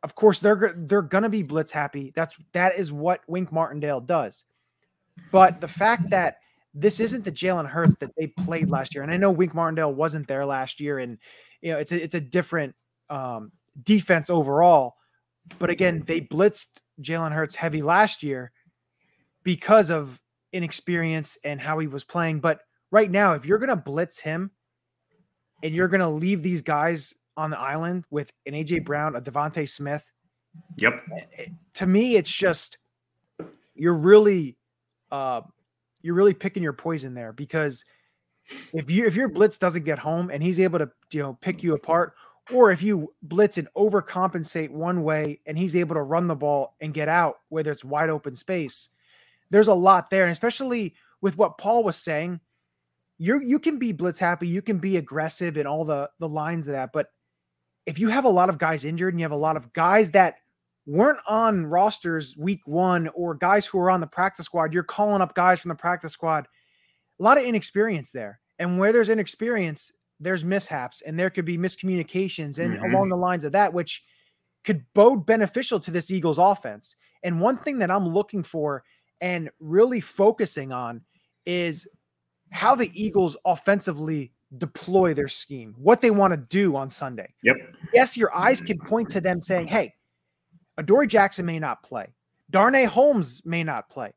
[0.03, 2.13] of course, they're they're to be blitz happy.
[2.15, 4.45] That's that is what Wink Martindale does.
[5.33, 6.39] But the fact that
[6.75, 9.95] this isn't the Jalen Hurts that they played last year, and I know Wink Martindale
[9.95, 11.19] wasn't there last year, and
[11.63, 12.75] you know it's a, it's a different
[13.09, 13.51] um,
[13.83, 14.95] defense overall.
[15.59, 18.53] But again, they blitzed Jalen Hurts heavy last year
[19.43, 20.21] because of
[20.53, 22.41] inexperience and how he was playing.
[22.41, 24.51] But right now, if you're to blitz him
[25.63, 29.69] and you're to leave these guys on the island with an AJ Brown, a DeVonta
[29.69, 30.11] Smith,
[30.77, 31.05] Yep.
[31.75, 32.79] to me, it's just
[33.75, 34.57] you're really
[35.13, 35.43] uh,
[36.03, 37.85] you're really picking your poison there because
[38.73, 41.63] if you if your blitz doesn't get home and he's able to you know pick
[41.63, 42.15] you apart,
[42.53, 46.75] or if you blitz and overcompensate one way and he's able to run the ball
[46.81, 48.89] and get out whether it's wide open space,
[49.51, 52.41] there's a lot there, and especially with what Paul was saying.
[53.19, 56.69] You you can be blitz happy, you can be aggressive in all the the lines
[56.69, 57.09] of that, but
[57.87, 60.11] if you have a lot of guys injured and you have a lot of guys
[60.13, 60.37] that
[60.87, 65.23] weren't on rosters week one or guys who are on the practice squad, you're calling
[65.23, 66.47] up guys from the practice squad.
[67.19, 68.41] A lot of inexperience there.
[68.59, 72.91] And where there's inexperience, there's mishaps and there could be miscommunications and Mhm.
[72.91, 74.05] along the lines of that, which
[74.65, 76.97] could bode beneficial to this Eagles offense.
[77.23, 78.85] And one thing that I'm looking for
[79.21, 81.05] and really focusing on
[81.45, 81.89] is
[82.51, 87.33] how the Eagles offensively deploy their scheme, what they want to do on Sunday.
[87.43, 87.57] Yep.
[87.93, 89.95] Yes, your eyes can point to them saying, hey,
[90.79, 92.07] Adoree Jackson may not play.
[92.51, 94.13] Darnay Holmes may not play.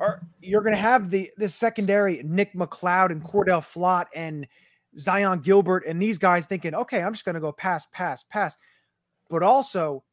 [0.00, 4.46] Or you're going to have the the secondary Nick McCloud and Cor'Dale Flott and
[4.96, 8.56] Zyon Gilbert and these guys thinking, okay, I'm just going to go pass, pass, pass.
[9.30, 10.04] But also,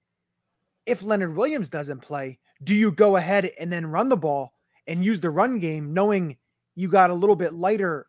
[0.85, 4.53] if Leonard Williams doesn't play, do you go ahead and then run the ball
[4.87, 6.37] and use the run game, knowing
[6.75, 8.07] you got a little bit lighter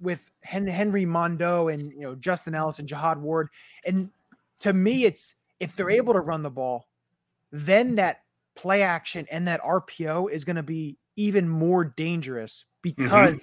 [0.00, 3.48] with Henry Mondeaux and you know Justin Ellis and Jihad Ward?
[3.84, 4.10] And
[4.60, 6.88] to me, it's if they're able to run the ball,
[7.52, 8.22] then that
[8.54, 13.38] play action and that RPO is going to be even more dangerous because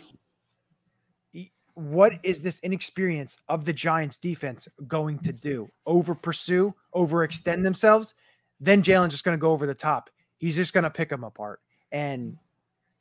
[1.36, 1.42] mm-hmm.
[1.74, 5.70] what is this inexperience of the Giants defense going to do?
[5.86, 8.16] Over pursue, overextend themselves?
[8.60, 10.10] Then Jalen's just going to go over the top.
[10.38, 11.62] He's just going to pick them apart.
[11.92, 12.38] And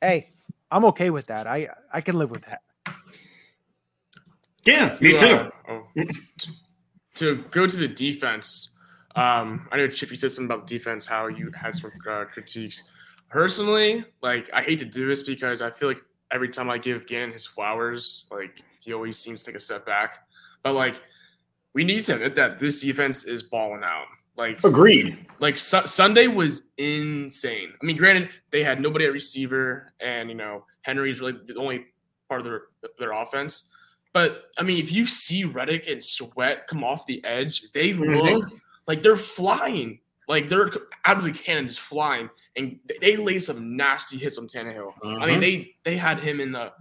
[0.01, 0.31] hey,
[0.71, 1.47] I'm okay with that.
[1.47, 2.61] I I can live with that.
[4.65, 5.25] Yeah, me too.
[5.25, 5.83] Uh, oh,
[7.15, 8.77] to go to the defense,
[9.15, 12.83] um, I know Chippy said something about defense, how you had some uh, critiques.
[13.29, 16.01] Personally, like I hate to do this because I feel like
[16.31, 19.85] every time I give Gannon his flowers, like he always seems to take a step
[19.85, 20.27] back.
[20.63, 21.01] But like
[21.73, 24.05] we need to admit that this defense is balling out.
[24.37, 25.25] Like agreed.
[25.39, 27.73] Like su- Sunday was insane.
[27.79, 31.85] I mean, granted, they had nobody at receiver, and you know Henry's really the only
[32.27, 32.61] part of their
[32.97, 33.71] their offense.
[34.13, 38.13] But I mean, if you see Reddick and Sweat come off the edge, they mm-hmm.
[38.13, 38.55] look mm-hmm.
[38.87, 39.99] like they're flying.
[40.27, 40.71] Like they're
[41.03, 44.93] out of the cannon, just flying, and they laid some nasty hits on Tannehill.
[45.03, 45.39] I mean, mm-hmm.
[45.41, 46.71] they they had him in the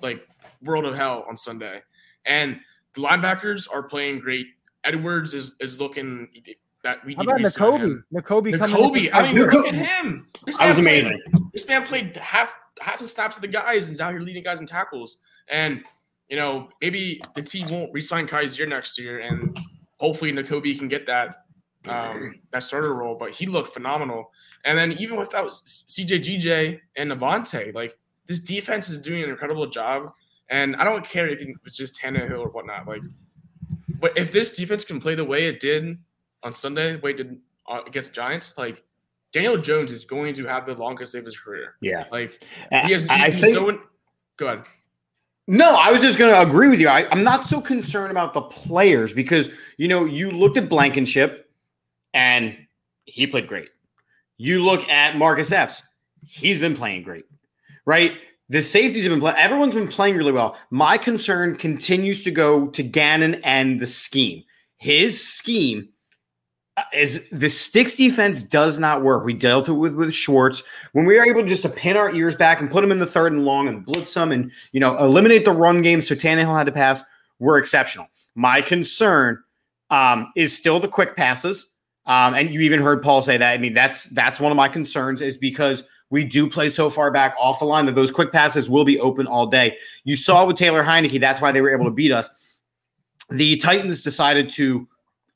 [0.00, 0.26] like
[0.62, 1.80] world of hell on Sunday,
[2.26, 2.58] and
[2.94, 4.48] the linebackers are playing great.
[4.82, 6.28] Edwards is is looking
[6.82, 8.02] that we How about Nakobe?
[8.12, 9.10] Nakobe, Nakobe.
[9.12, 10.26] I mean, look at him.
[10.44, 11.20] This that was amazing.
[11.30, 14.20] Played, this man played half half the snaps of the guys and he's out here
[14.20, 15.18] leading guys in tackles.
[15.48, 15.84] And
[16.32, 19.54] you know, maybe the team won't resign Kyzir next year, and
[19.98, 21.44] hopefully Nakobe can get that
[21.86, 23.16] um, that starter role.
[23.16, 24.30] But he looked phenomenal.
[24.64, 29.66] And then even without CJ GJ and Avonte, like this defense is doing an incredible
[29.66, 30.10] job.
[30.48, 32.88] And I don't care if it's just Tannehill or whatnot.
[32.88, 33.02] Like,
[34.00, 35.98] but if this defense can play the way it did
[36.42, 38.82] on Sunday, the way it did uh, against Giants, like
[39.32, 41.74] Daniel Jones is going to have the longest day of his career.
[41.82, 43.06] Yeah, like he has.
[43.10, 43.78] I, think, so.
[44.38, 44.64] Go ahead.
[45.48, 46.88] No, I was just going to agree with you.
[46.88, 51.50] I, I'm not so concerned about the players because you know you looked at Blankenship,
[52.14, 52.56] and
[53.04, 53.68] he played great.
[54.38, 55.82] You look at Marcus Epps;
[56.24, 57.24] he's been playing great,
[57.86, 58.16] right?
[58.50, 59.38] The safeties have been playing.
[59.38, 60.56] Everyone's been playing really well.
[60.70, 64.44] My concern continues to go to Gannon and the scheme.
[64.76, 65.88] His scheme
[66.92, 69.24] is the sticks defense does not work.
[69.24, 70.62] We dealt it with with Schwartz
[70.92, 73.06] when we were able just to pin our ears back and put them in the
[73.06, 76.56] third and long and blitz them and you know eliminate the run game so Tannehill
[76.56, 77.02] had to pass.
[77.38, 78.06] We're exceptional.
[78.34, 79.42] My concern
[79.90, 81.70] um, is still the quick passes,
[82.06, 83.52] um, and you even heard Paul say that.
[83.52, 87.10] I mean, that's that's one of my concerns is because we do play so far
[87.10, 89.78] back off the line that those quick passes will be open all day.
[90.04, 92.28] You saw with Taylor Heinicke, that's why they were able to beat us.
[93.30, 94.86] The Titans decided to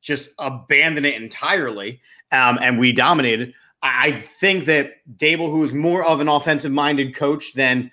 [0.07, 2.00] just abandon it entirely,
[2.30, 3.52] um, and we dominated.
[3.82, 7.90] I think that Daboll, who is more of an offensive minded coach than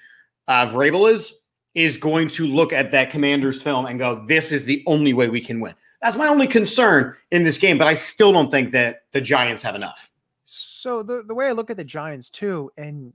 [0.47, 1.33] uh, Vrabel is,
[1.73, 5.27] is going to look at that Commanders film and go, "This is the only way
[5.27, 8.71] we can win." That's my only concern in this game, but I still don't think
[8.73, 10.11] that the Giants have enough.
[10.43, 13.11] So the the way I look at the Giants too, and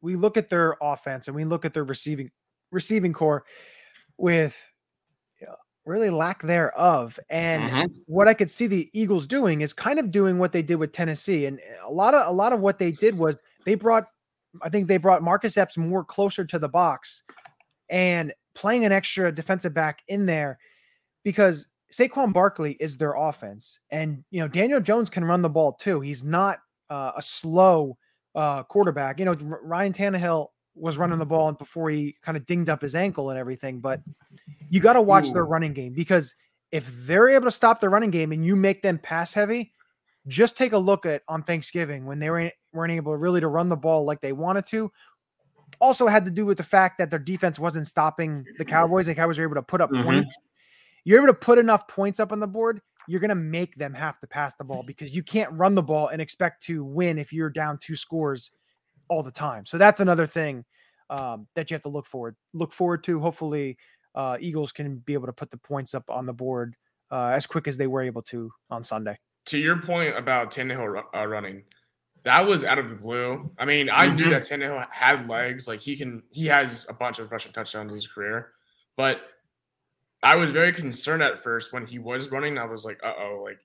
[0.00, 2.30] we look at their offense and we look at their receiving
[2.72, 3.44] receiving corps
[4.16, 4.71] with
[5.84, 7.18] really lack thereof.
[7.28, 7.86] And mm-hmm.
[8.06, 10.92] what I could see the Eagles doing is kind of doing what they did with
[10.92, 11.46] Tennessee.
[11.46, 14.06] And a lot of a lot of what they did was they brought
[14.60, 17.22] I think they brought Marcus Epps more closer to the box
[17.88, 20.58] and playing an extra defensive back in there
[21.24, 23.80] because Saquon Barkley is their offense.
[23.90, 26.00] And you know, Daniel Jones can run the ball too.
[26.00, 26.60] He's not
[26.90, 27.96] uh, a slow
[28.34, 29.18] uh, quarterback.
[29.18, 32.82] You know, Ryan Tannehill was running the ball and before he kind of dinged up
[32.82, 33.80] his ankle and everything.
[33.80, 34.00] But
[34.70, 35.32] you got to watch Ooh.
[35.32, 36.34] their running game because
[36.70, 39.72] if they're able to stop the running game and you make them pass heavy,
[40.26, 43.68] just take a look at on Thanksgiving when they were, weren't able really to run
[43.68, 44.90] the ball like they wanted to.
[45.80, 49.06] Also had to do with the fact that their defense wasn't stopping the Cowboys.
[49.06, 50.04] The Cowboys were able to put up mm-hmm.
[50.04, 50.36] points.
[51.04, 53.92] You're able to put enough points up on the board, you're going to make them
[53.94, 57.18] have to pass the ball because you can't run the ball and expect to win
[57.18, 58.52] if you're down two scores
[59.12, 59.66] all the time.
[59.66, 60.64] So that's another thing
[61.10, 63.20] um, that you have to look forward look forward to.
[63.20, 63.76] Hopefully,
[64.14, 66.74] uh, Eagles can be able to put the points up on the board
[67.10, 69.18] uh, as quick as they were able to on Sunday.
[69.46, 71.64] To your point about Tannehill uh, running,
[72.24, 73.50] that was out of the blue.
[73.58, 74.30] I mean, I knew Mhm.
[74.30, 75.68] that Tannehill had legs.
[75.68, 78.52] Like he can, he has a bunch of rushing touchdowns in his career.
[78.96, 79.20] But
[80.22, 82.56] I was very concerned at first when he was running.
[82.56, 83.58] I was like, uh oh, like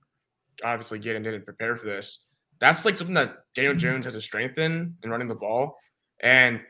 [0.63, 2.25] obviously Gannon didn't prepare for this.
[2.59, 3.79] That's like something that Daniel mm-hmm.
[3.79, 5.77] Jones has a strength in in running the ball.
[6.21, 6.61] And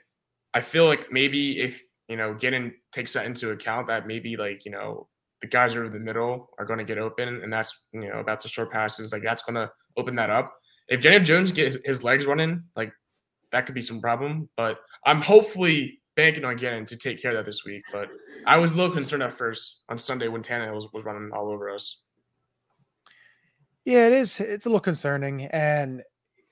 [0.53, 4.65] I feel like maybe if you know Gannon takes that into account, that maybe like
[4.65, 5.07] you know
[5.41, 8.41] the guys over the middle are going to get open, and that's you know about
[8.41, 10.53] the short passes, like that's going to open that up.
[10.87, 12.91] If Daniel Jones gets his legs running, like
[13.51, 14.49] that could be some problem.
[14.57, 17.83] But I'm hopefully banking on Gannon to take care of that this week.
[17.91, 18.09] But
[18.45, 21.49] I was a little concerned at first on Sunday when Tannehill was, was running all
[21.49, 21.99] over us.
[23.87, 24.39] Yeah, it is.
[24.41, 26.03] It's a little concerning, and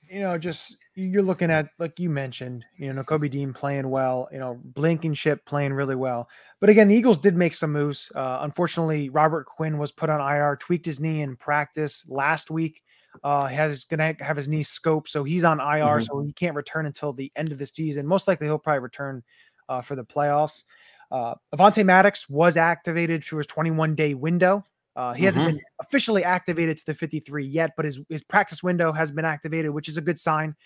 [0.08, 4.28] you know, just you're looking at like you mentioned, you know, Kobe Dean playing well,
[4.32, 6.28] you know, Blankenship playing really well.
[6.60, 8.10] But again, the Eagles did make some moves.
[8.14, 12.82] Uh, unfortunately, Robert Quinn was put on IR, tweaked his knee in practice last week.
[13.24, 16.06] Uh, has gonna have his knee scoped, so he's on IR, Mhm.
[16.06, 18.06] so he can't return until the end of the season.
[18.06, 19.22] Most likely, he'll probably return
[19.68, 20.64] uh, for the playoffs.
[21.10, 24.64] Uh, Avonte Maddox was activated through his 21 day window.
[24.96, 28.92] Uh, he hasn't been officially activated to the 53 yet, but his, his practice window
[28.92, 30.56] has been activated, which is a good sign,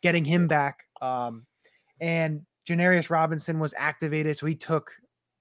[0.00, 0.78] getting him back.
[1.02, 1.44] Um,
[2.00, 4.92] and Janarius Robinson was activated, so he took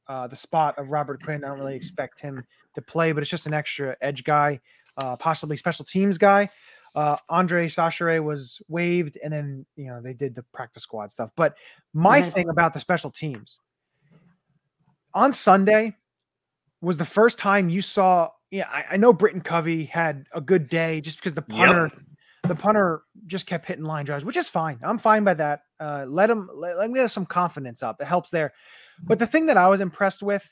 [0.08, 1.43] uh, the spot of Robert Quinn.
[1.43, 2.43] I don't really expect him
[2.74, 4.60] to play, but it's just an extra edge guy,
[4.97, 6.50] uh, possibly special teams guy.
[6.95, 11.30] Uh, Andre Chachere was waived, and then you know they did the practice squad stuff.
[11.36, 11.56] But
[11.93, 13.60] my thing about the special teams
[15.14, 15.95] on Sunday
[16.82, 18.30] was the first time you saw.
[18.52, 21.58] Yeah, I, I know Britton Covey had a good day just because the Yep.
[21.58, 21.91] punter,
[22.47, 24.80] the punter just kept hitting line drives, which is fine.
[24.82, 25.62] I'm fine by that.
[25.80, 28.02] Uh, let him let, let him get some confidence up.
[28.02, 28.54] It helps there.
[29.04, 30.50] But the thing that I was impressed with,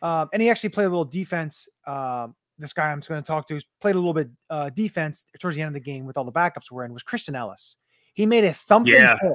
[0.00, 1.68] um, and he actually played a little defense.
[1.86, 5.56] Um, this guy I'm going to talk to played a little bit uh, defense towards
[5.56, 7.76] the end of the game with all the backups were in was Christian Ellis.
[8.14, 9.18] He made a thumping Yeah.
[9.20, 9.32] hit,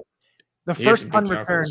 [0.66, 1.66] the He first punt return,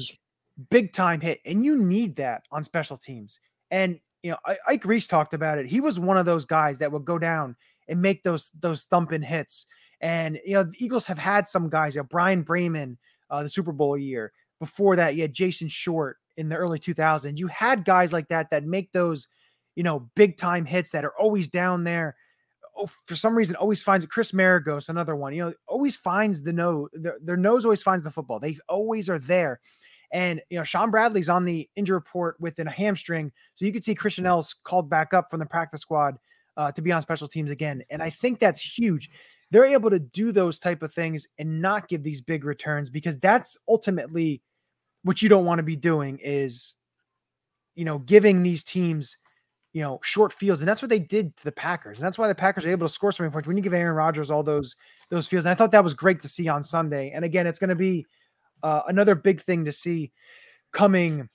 [0.70, 3.40] big time hit, and you need that on special teams.
[3.70, 5.66] And you know, Ike Reese talked about it.
[5.66, 7.56] He was one of those guys that would go down
[7.88, 9.66] and make those those thumping hits.
[10.00, 11.94] And you know, the Eagles have had some guys.
[11.94, 12.96] You know, Bryan Braman,
[13.30, 14.32] uh, the Super Bowl year.
[14.60, 17.38] Before that, you had Jason Short in the early 2000s.
[17.38, 19.28] You had guys like that that make those,
[19.76, 22.16] you know, big time hits that are always down there.
[22.76, 24.10] Oh, for some reason, always finds it.
[24.10, 25.32] Chris Maragos, another one.
[25.32, 26.88] You know, always finds the nose.
[26.92, 28.40] Their, their nose always finds the football.
[28.40, 29.60] They always are there.
[30.12, 33.84] And you know, Shaun Bradley's on the injury report with a hamstring, so you could
[33.84, 36.18] see Christian Ellis called back up from the practice squad
[36.56, 37.82] uh, to be on special teams again.
[37.90, 39.10] And I think that's huge.
[39.50, 43.18] They're able to do those type of things and not give these big returns because
[43.18, 44.42] that's ultimately
[45.04, 46.74] what you don't want to be doing is,
[47.74, 49.16] you know, giving these teams,
[49.72, 52.28] you know, short fields, and that's what they did to the Packers, and that's why
[52.28, 54.42] the Packers are able to score so many points when you give Aaron Rodgers all
[54.42, 54.74] those
[55.10, 55.46] those fields.
[55.46, 57.12] And I thought that was great to see on Sunday.
[57.14, 58.04] And again, it's going to be
[58.62, 60.12] uh, another big thing to see
[60.72, 61.28] coming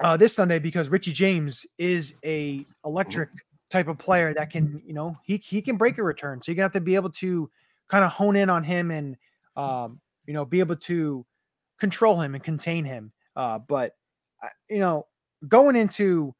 [0.00, 3.30] uh, this Sunday because Richie James is a electric
[3.70, 6.40] type of player that can, you know, he he can break a return.
[6.40, 7.50] So you're gonna have to be able to
[7.88, 9.16] kind of hone in on him and
[9.56, 11.26] um, you know, be able to
[11.78, 13.12] control him and contain him.
[13.36, 13.92] Uh, but
[14.42, 15.06] uh, you know,
[15.48, 16.34] going into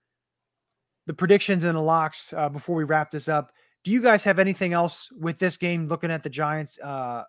[1.06, 3.52] the predictions and the locks uh, before we wrap this up,
[3.84, 5.88] do you guys have anything else with this game?
[5.88, 7.24] Looking at the Giants, uh,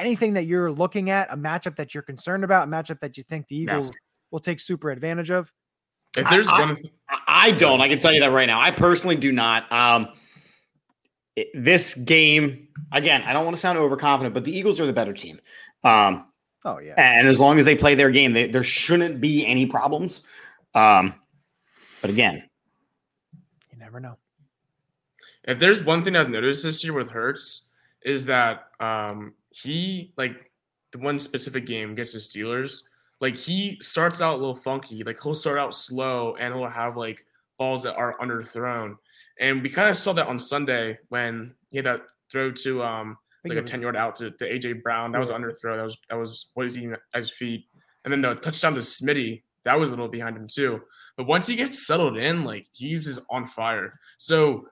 [0.00, 3.22] anything that you're looking at, a matchup that you're concerned about, a matchup that you
[3.22, 3.78] think the No.
[3.80, 3.92] Eagles
[4.30, 5.50] will take super advantage of?
[6.16, 6.76] If there's I- one,
[7.08, 7.80] I- I don't.
[7.80, 8.60] I can tell you that right now.
[8.60, 9.70] I personally do not.
[9.72, 10.08] Um,
[11.36, 14.92] it- this game, again, I don't want to sound overconfident, but the Eagles are the
[14.92, 15.38] better team.
[15.84, 16.26] Um,
[16.64, 19.64] Oh yeah, and as long as they play their game, they, there shouldn't be any
[19.64, 20.20] problems.
[20.74, 21.14] Um,
[22.02, 22.48] but again,
[23.72, 24.18] you never know.
[25.44, 27.70] if there's one thing I've noticed this year with Hurts
[28.02, 30.50] is that um, he like
[30.92, 32.82] the one specific game against the Steelers,
[33.20, 35.02] like he starts out a little funky.
[35.04, 37.24] Like he'll start out slow and he'll have like
[37.58, 38.96] balls that are underthrown.
[39.38, 43.16] And we kind of saw that on Sunday when he had that throw to um
[43.48, 45.12] like a 10 yard out to, to AJ Brown.
[45.12, 45.76] That was underthrow.
[45.76, 47.66] That was that was what is he at his feet.
[48.04, 50.80] And then the touchdown to Smitty, that was a little behind him too.
[51.16, 53.98] But once he gets settled in, like he's just on fire.
[54.18, 54.66] So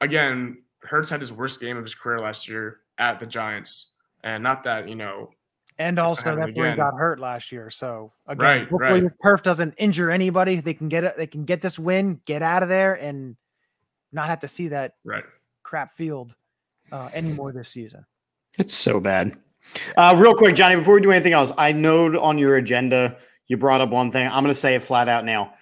[0.00, 3.92] again, Hurts had his worst game of his career last year at the Giants.
[4.24, 5.30] And not that, you know,
[5.78, 6.84] And also, gonna that's happen where he again.
[6.90, 7.70] got hurt last year.
[7.70, 9.12] So again, Right, hopefully right.
[9.24, 10.60] perf doesn't injure anybody.
[10.60, 11.16] They can get it.
[11.16, 13.36] They can get this win, get out of there, and
[14.12, 15.24] not have to see that right.
[15.62, 16.34] crap field
[16.92, 18.04] uh, anymore this season.
[18.58, 19.36] it's so bad.
[19.96, 23.16] Uh, real quick, Johnny, before we do anything else, I know on your agenda
[23.48, 24.26] you brought up one thing.
[24.26, 25.52] I'm going to say it flat out now.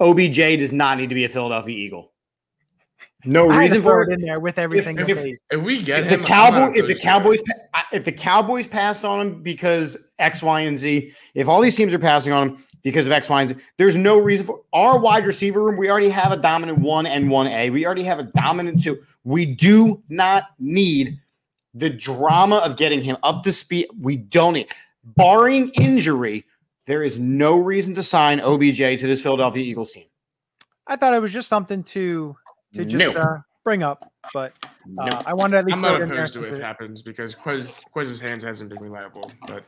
[0.00, 2.11] OBJ does not need to be a Philadelphia Eagle.
[3.24, 4.14] No I reason for it it.
[4.14, 4.98] in there with everything.
[4.98, 7.00] if- if- If we get If the him, I'm Cowboy, if the opposed to it.
[7.02, 11.60] Cowboys, pa- if the Cowboys passed on him because X, Y, and Z, if all
[11.60, 14.46] these teams are passing on him because of X, Y, and Z, there's no reason
[14.46, 15.76] for our wide receiver room.
[15.76, 17.70] We already have a dominant one and one A.
[17.70, 18.98] We already have a dominant two.
[19.24, 21.18] We do not need
[21.74, 23.86] the drama of getting him up to speed.
[24.00, 24.68] We don't need,
[25.04, 26.44] barring injury,
[26.86, 30.04] there is no reason to sign OBJ to this Philadelphia Eagles team.
[30.88, 32.36] I thought it was just something to
[32.74, 33.20] to just No.
[33.20, 34.68] uh, bring up, but uh,
[35.06, 35.22] No.
[35.26, 36.18] I wanted to at least I'm throw not it in there.
[36.18, 39.30] opposed to it if it it- happens because Quiz Quiz's hands hasn't been reliable.
[39.46, 39.64] But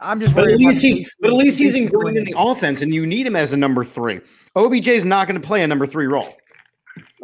[0.00, 2.82] I'm just But at least he's but at least he's base ingrained in the offense,
[2.82, 4.20] and you need him as a number three.
[4.56, 6.34] OBJ is not going to play a number three role.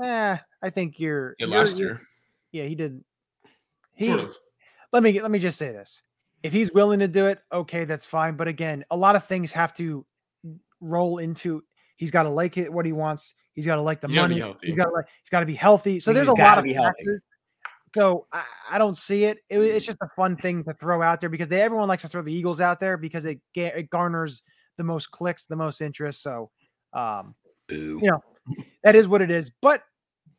[0.02, 2.00] Eh, I think you're, yeah, you're- last year,
[2.52, 3.02] Yeah, he did.
[3.94, 4.36] He sort of.
[4.92, 6.02] let me let me just say this:
[6.44, 8.36] if he's willing to do it, okay, that's fine.
[8.36, 10.06] But again, a lot of things have to
[10.80, 11.62] roll into.
[11.96, 13.34] He's got to like it, what he wants.
[13.58, 14.56] He's got to like the He's gotta be money.
[14.62, 15.06] He's got to like.
[15.24, 15.98] He's got to be healthy.
[15.98, 16.92] So He's there's a lot gotta of be healthy.
[17.04, 17.22] factors.
[17.96, 19.38] So I, I don't see it.
[19.48, 22.08] It- It's just a fun thing to throw out there because they everyone likes to
[22.08, 24.42] throw the Eagles out there because it, it garners
[24.76, 26.22] the most clicks, the most interest.
[26.22, 26.50] So,
[26.92, 27.34] um,
[27.68, 28.22] you know,
[28.84, 29.50] that is what it is.
[29.60, 29.82] But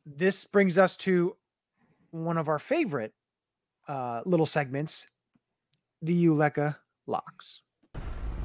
[0.05, 1.35] this brings us to
[2.11, 3.13] one of our favorite
[3.89, 5.09] uh, little segments,
[6.01, 7.61] the Uleka locks.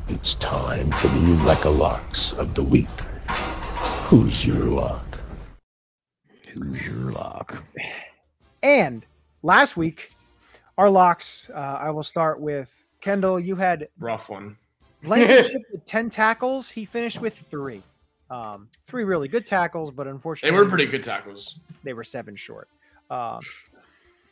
[0.09, 2.89] It's time for the Uleka Locks of the Week.
[4.05, 5.19] Who's your lock?
[6.51, 7.65] Who's your lock?
[8.63, 9.05] And
[9.43, 10.11] last week,
[10.79, 11.49] our locks.
[11.53, 13.41] Uh, I will start with Kendall.
[13.41, 14.57] You had Rough one.
[15.03, 16.69] Blankenship with ten tackles.
[16.69, 17.83] He finished with three.
[18.31, 21.61] Um, three really good tackles, but unfortunately, They were pretty good tackles.
[21.83, 22.69] they were seven short.
[23.11, 23.41] Um,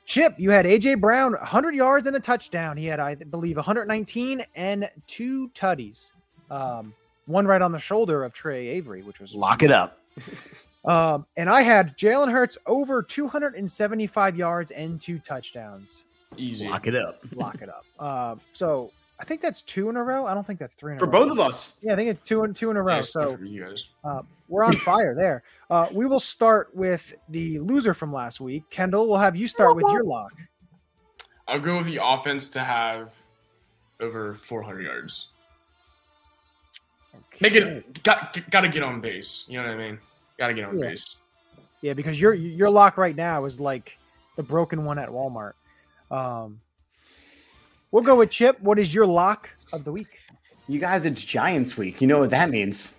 [0.06, 2.76] Chip, you had AJ Brown, 100 yards and a touchdown.
[2.76, 6.10] He had, I believe, 119 and two tutties.
[6.50, 6.92] Um,
[7.26, 9.98] one right on the shoulder of Tre Avery, which was Lock it up.
[10.84, 16.04] Um, and I had Jalen Hurts over 275 yards and two touchdowns.
[16.36, 16.68] Easy.
[16.68, 17.84] Lock it up Lock it up.
[18.00, 20.26] Uh, so I think that's two in a row.
[20.26, 21.12] I don't think that's three in a for row.
[21.12, 21.78] both of us.
[21.82, 22.96] Yeah, I think it's two and two in a row.
[22.96, 23.84] Yes, so for you guys.
[24.02, 25.44] uh, we're on fire there.
[25.70, 28.64] Uh, we will start with the loser from last week.
[28.68, 30.32] Kendall, we'll have you start with your lock.
[31.46, 33.14] I'll go with the offense to have
[34.00, 35.28] over 400 yards.
[37.42, 39.46] Make it got got to get on base.
[39.48, 39.98] You know what I mean?
[40.38, 40.90] Got to get on Yeah.
[40.90, 41.16] base.
[41.80, 43.98] Yeah, because your your lock right now is like
[44.36, 45.54] the broken one at Walmart.
[46.08, 46.60] Um,
[47.90, 48.60] we'll go with Chip.
[48.60, 50.20] What is your lock of the week?
[50.68, 52.00] You guys, it's Giants week.
[52.00, 52.94] You know what that means.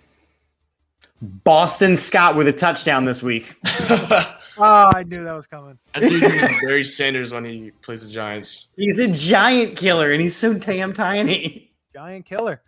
[1.22, 3.56] Boston Scott with a touchdown this week.
[3.64, 5.78] Oh, I knew that was coming.
[5.94, 8.74] I think he's Barry Sanders when he plays the Giants.
[8.76, 11.72] He's a giant killer, and he's so damn tiny.
[11.94, 12.60] Giant killer.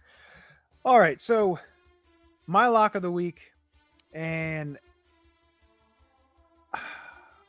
[0.86, 1.58] All right, so
[2.46, 3.40] my lock of the week,
[4.12, 4.78] and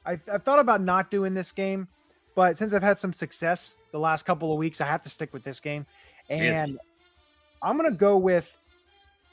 [0.07, 1.87] I've, I've thought about not doing this game,
[2.33, 5.33] but since I've had some success the last couple of weeks, I have to stick
[5.33, 5.85] with this game.
[6.31, 6.79] And
[7.61, 8.57] I'm going to go with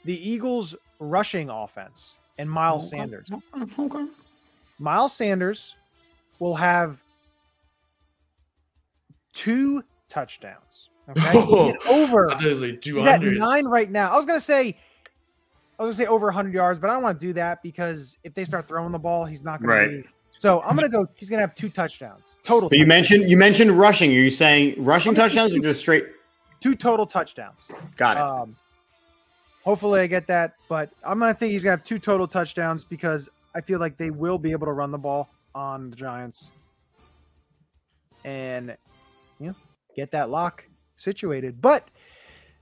[0.03, 3.31] the Eagles rushing offense and Miles Sanders.
[3.79, 4.05] Okay.
[4.77, 5.77] Miles Sanders
[6.37, 6.99] will have
[9.33, 10.89] two touchdowns.
[11.09, 12.29] Okay, Oh, over.
[12.29, 14.11] I thought it like He's at nine right now.
[14.11, 14.77] I was gonna say,
[15.79, 18.17] I was gonna say over 100 yards, but I don't want to do that because
[18.23, 19.73] if they start throwing the ball, he's not gonna.
[19.73, 19.89] Right.
[20.03, 20.09] Be.
[20.37, 21.07] So I'm gonna go.
[21.15, 22.69] He's gonna have two touchdowns total.
[22.69, 24.11] But you mentioned you mentioned rushing.
[24.11, 26.05] Are you saying rushing I'm gonna touchdowns say or just straight?
[26.59, 27.69] two total touchdowns.
[27.95, 28.23] Got it.
[28.23, 28.55] Um,
[29.63, 33.29] hopefully I get that, but I'm gonna think he's gonna have two total touchdowns because
[33.53, 36.51] I feel like they will be able to run the ball on the Giants,
[38.23, 38.75] and
[39.39, 39.55] you know
[39.95, 40.65] get that lock
[40.95, 41.61] situated.
[41.61, 41.89] But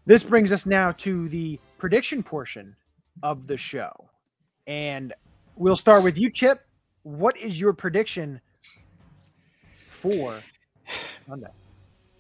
[0.06, 2.76] this brings us now to the prediction portion
[3.22, 3.92] of the show,
[4.68, 5.14] and
[5.56, 6.62] we'll start with you, Chip.
[7.04, 8.42] What is your prediction
[9.76, 10.40] for
[11.28, 11.48] Monday?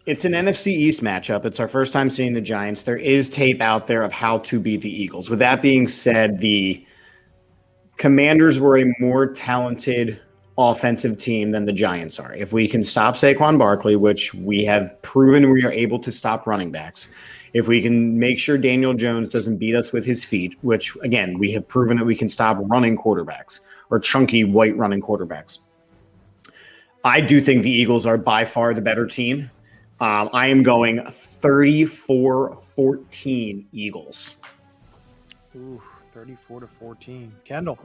[0.06, 1.45] It's an NFC East matchup.
[1.45, 2.84] It's our first time seeing the Giants.
[2.84, 5.30] There is tape out there of how to beat the Eagles.
[5.30, 6.85] With that being said, the
[7.98, 10.19] Commanders were a more talented
[10.57, 12.34] offensive team than the Giants are.
[12.34, 16.45] If we can stop Saquon Barkley, which we have proven we are able to stop
[16.45, 17.07] running backs,
[17.53, 21.38] if we can make sure Daniel Jones doesn't beat us with his feet, which again,
[21.38, 25.59] we have proven that we can stop running quarterbacks or chunky white running quarterbacks.
[27.03, 29.51] I do think the Eagles are by far the better team.
[29.99, 34.41] Um, I am going 34 14 Eagles.
[35.55, 35.81] Ooh,
[36.13, 37.34] 34 to 14.
[37.45, 37.77] Kendall.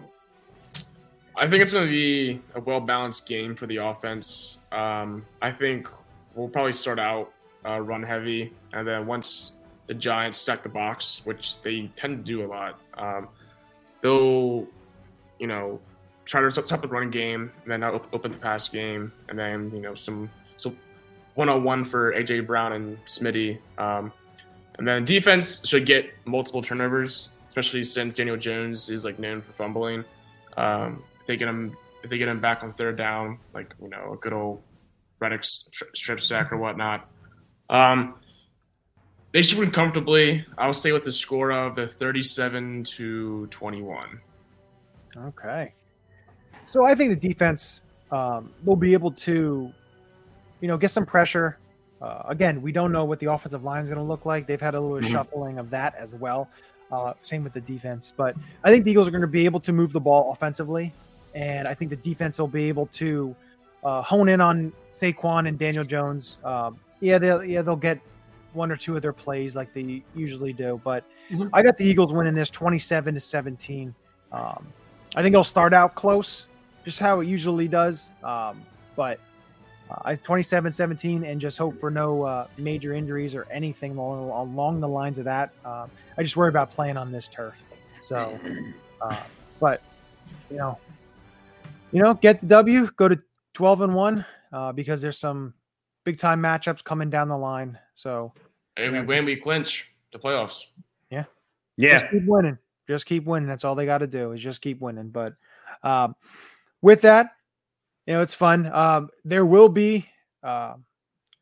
[1.39, 4.59] I think it's going to be a well balanced game for the offense.
[4.73, 5.89] Um, I think
[6.35, 7.33] we'll probably start out
[7.65, 9.53] uh, run heavy, and then once
[9.87, 13.29] the Giants stack the box, which they tend to do a lot, um,
[14.03, 14.67] they'll,
[15.39, 15.81] you know,
[16.25, 19.71] try to stop the running game, and then op- open the pass game, and then
[19.73, 20.75] you know some so
[21.35, 23.59] one on one for AJ Brown and Smitty.
[23.79, 24.13] Um,
[24.79, 29.53] and then defense should get multiple turnovers, especially since Daniel Jones is like known for
[29.53, 30.05] fumbling.
[30.57, 34.15] Um, they get him, if they get him back on third down, like you know
[34.15, 34.63] a good old
[35.21, 37.09] Reddick strip sack or whatnot,
[37.71, 38.15] um,
[39.33, 40.45] they should win comfortably.
[40.57, 44.21] I'll say with the score of the thirty-seven to twenty-one.
[45.17, 45.73] Okay.
[46.67, 49.73] So I think the defense um, will be able to,
[50.61, 51.59] you know, get some pressure.
[52.01, 54.47] Uh, again, we don't know what the offensive line is going to look like.
[54.47, 55.13] They've had a little mm-hmm.
[55.13, 56.49] shuffling of that as well.
[56.93, 58.35] Uh, same with the defense, but
[58.65, 60.93] I think the Eagles are going to be able to move the ball offensively,
[61.35, 63.35] and I think the defense will be able to
[63.85, 66.39] uh, hone in on Saquon and Daniel Jones.
[66.45, 68.01] Um, yeah, they'll yeah they'll get
[68.53, 71.49] one or two of their plays like they usually do, but mm-hmm.
[71.53, 73.95] I got the Eagles winning this twenty-seven to seventeen.
[74.33, 74.67] Um,
[75.17, 76.49] I think it'll start out close,
[76.85, 78.11] just how it usually does.
[78.23, 78.63] Um,
[78.97, 79.21] but
[79.91, 84.81] uh, 27 17 and just hope for no uh, major injuries or anything along, along
[84.81, 85.51] the lines of that.
[85.65, 87.55] Um, I just worry about playing on this turf.
[88.03, 88.39] So,
[89.03, 89.17] uh,
[89.61, 89.83] but
[90.51, 90.79] you know,
[91.93, 93.19] you know, get the W, go to
[93.55, 95.55] 12 and one uh, because there's some
[96.05, 97.79] big time matchups coming down the line.
[97.95, 98.33] So,
[98.77, 100.67] hey, we win, we clinch the playoffs.
[101.11, 101.25] Yeah,
[101.77, 102.59] yeah, just keep winning.
[102.87, 103.49] Just keep winning.
[103.49, 105.09] That's all they got to do is just keep winning.
[105.11, 105.35] But
[105.83, 106.15] um,
[106.81, 107.33] with that,
[108.07, 108.73] you know, it's fun.
[108.73, 110.07] Um, there will be
[110.43, 110.75] uh,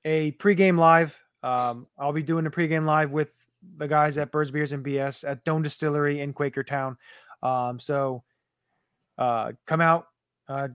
[0.05, 1.17] a pregame live.
[1.43, 3.29] Um, I'll be doing a pregame live with
[3.77, 6.97] the guys at Birds Beers and BS at Dome Distillery in Quakertown.
[7.43, 8.25] Um, so
[9.19, 10.09] uh, come out,
[10.49, 10.69] uh,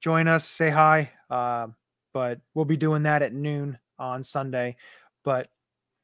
[0.00, 1.10] join us, say hi.
[1.30, 1.68] Uh,
[2.12, 4.76] but we'll be doing that at noon on Sunday.
[5.24, 5.48] But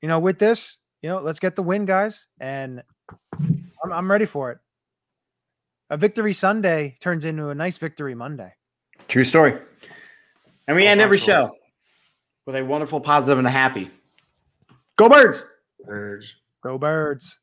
[0.02, 2.82] you know, with this, you know, let's get the win, guys, and
[3.82, 4.58] I'm, I'm ready for it.
[5.90, 8.52] A victory Sunday turns into a nice victory Monday.
[9.08, 9.58] True story.
[10.66, 11.50] And we oh, end every show
[12.46, 13.90] with a wonderful, positive, and a happy.
[14.96, 15.44] Go birds!
[15.84, 16.34] Birds.
[16.62, 17.38] Go birds.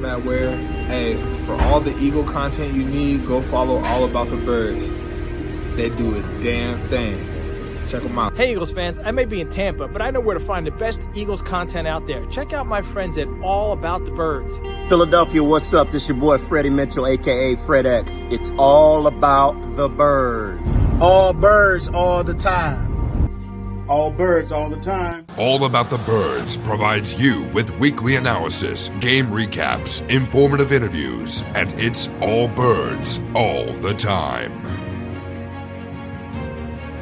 [0.00, 0.56] This is Matt Ware.
[0.56, 4.88] Hey, for all the Eagle content you need, go follow All About the Birds.
[5.76, 7.26] They do a damn thing.
[7.86, 8.34] Check them out.
[8.34, 10.70] Hey, Eagles fans, I may be in Tampa, but I know where to find the
[10.70, 12.24] best Eagles content out there.
[12.26, 14.56] Check out my friends at All About the Birds.
[14.88, 15.90] Philadelphia, what's up?
[15.90, 18.32] This your boy Freddie Mitchell, aka FredEx.
[18.32, 20.62] It's all about the bird.
[21.00, 23.86] All birds all the time.
[23.86, 25.19] All birds all the time.
[25.40, 32.10] All About the Birds provides you with weekly analysis, game recaps, informative interviews, and it's
[32.20, 34.79] all birds all the time.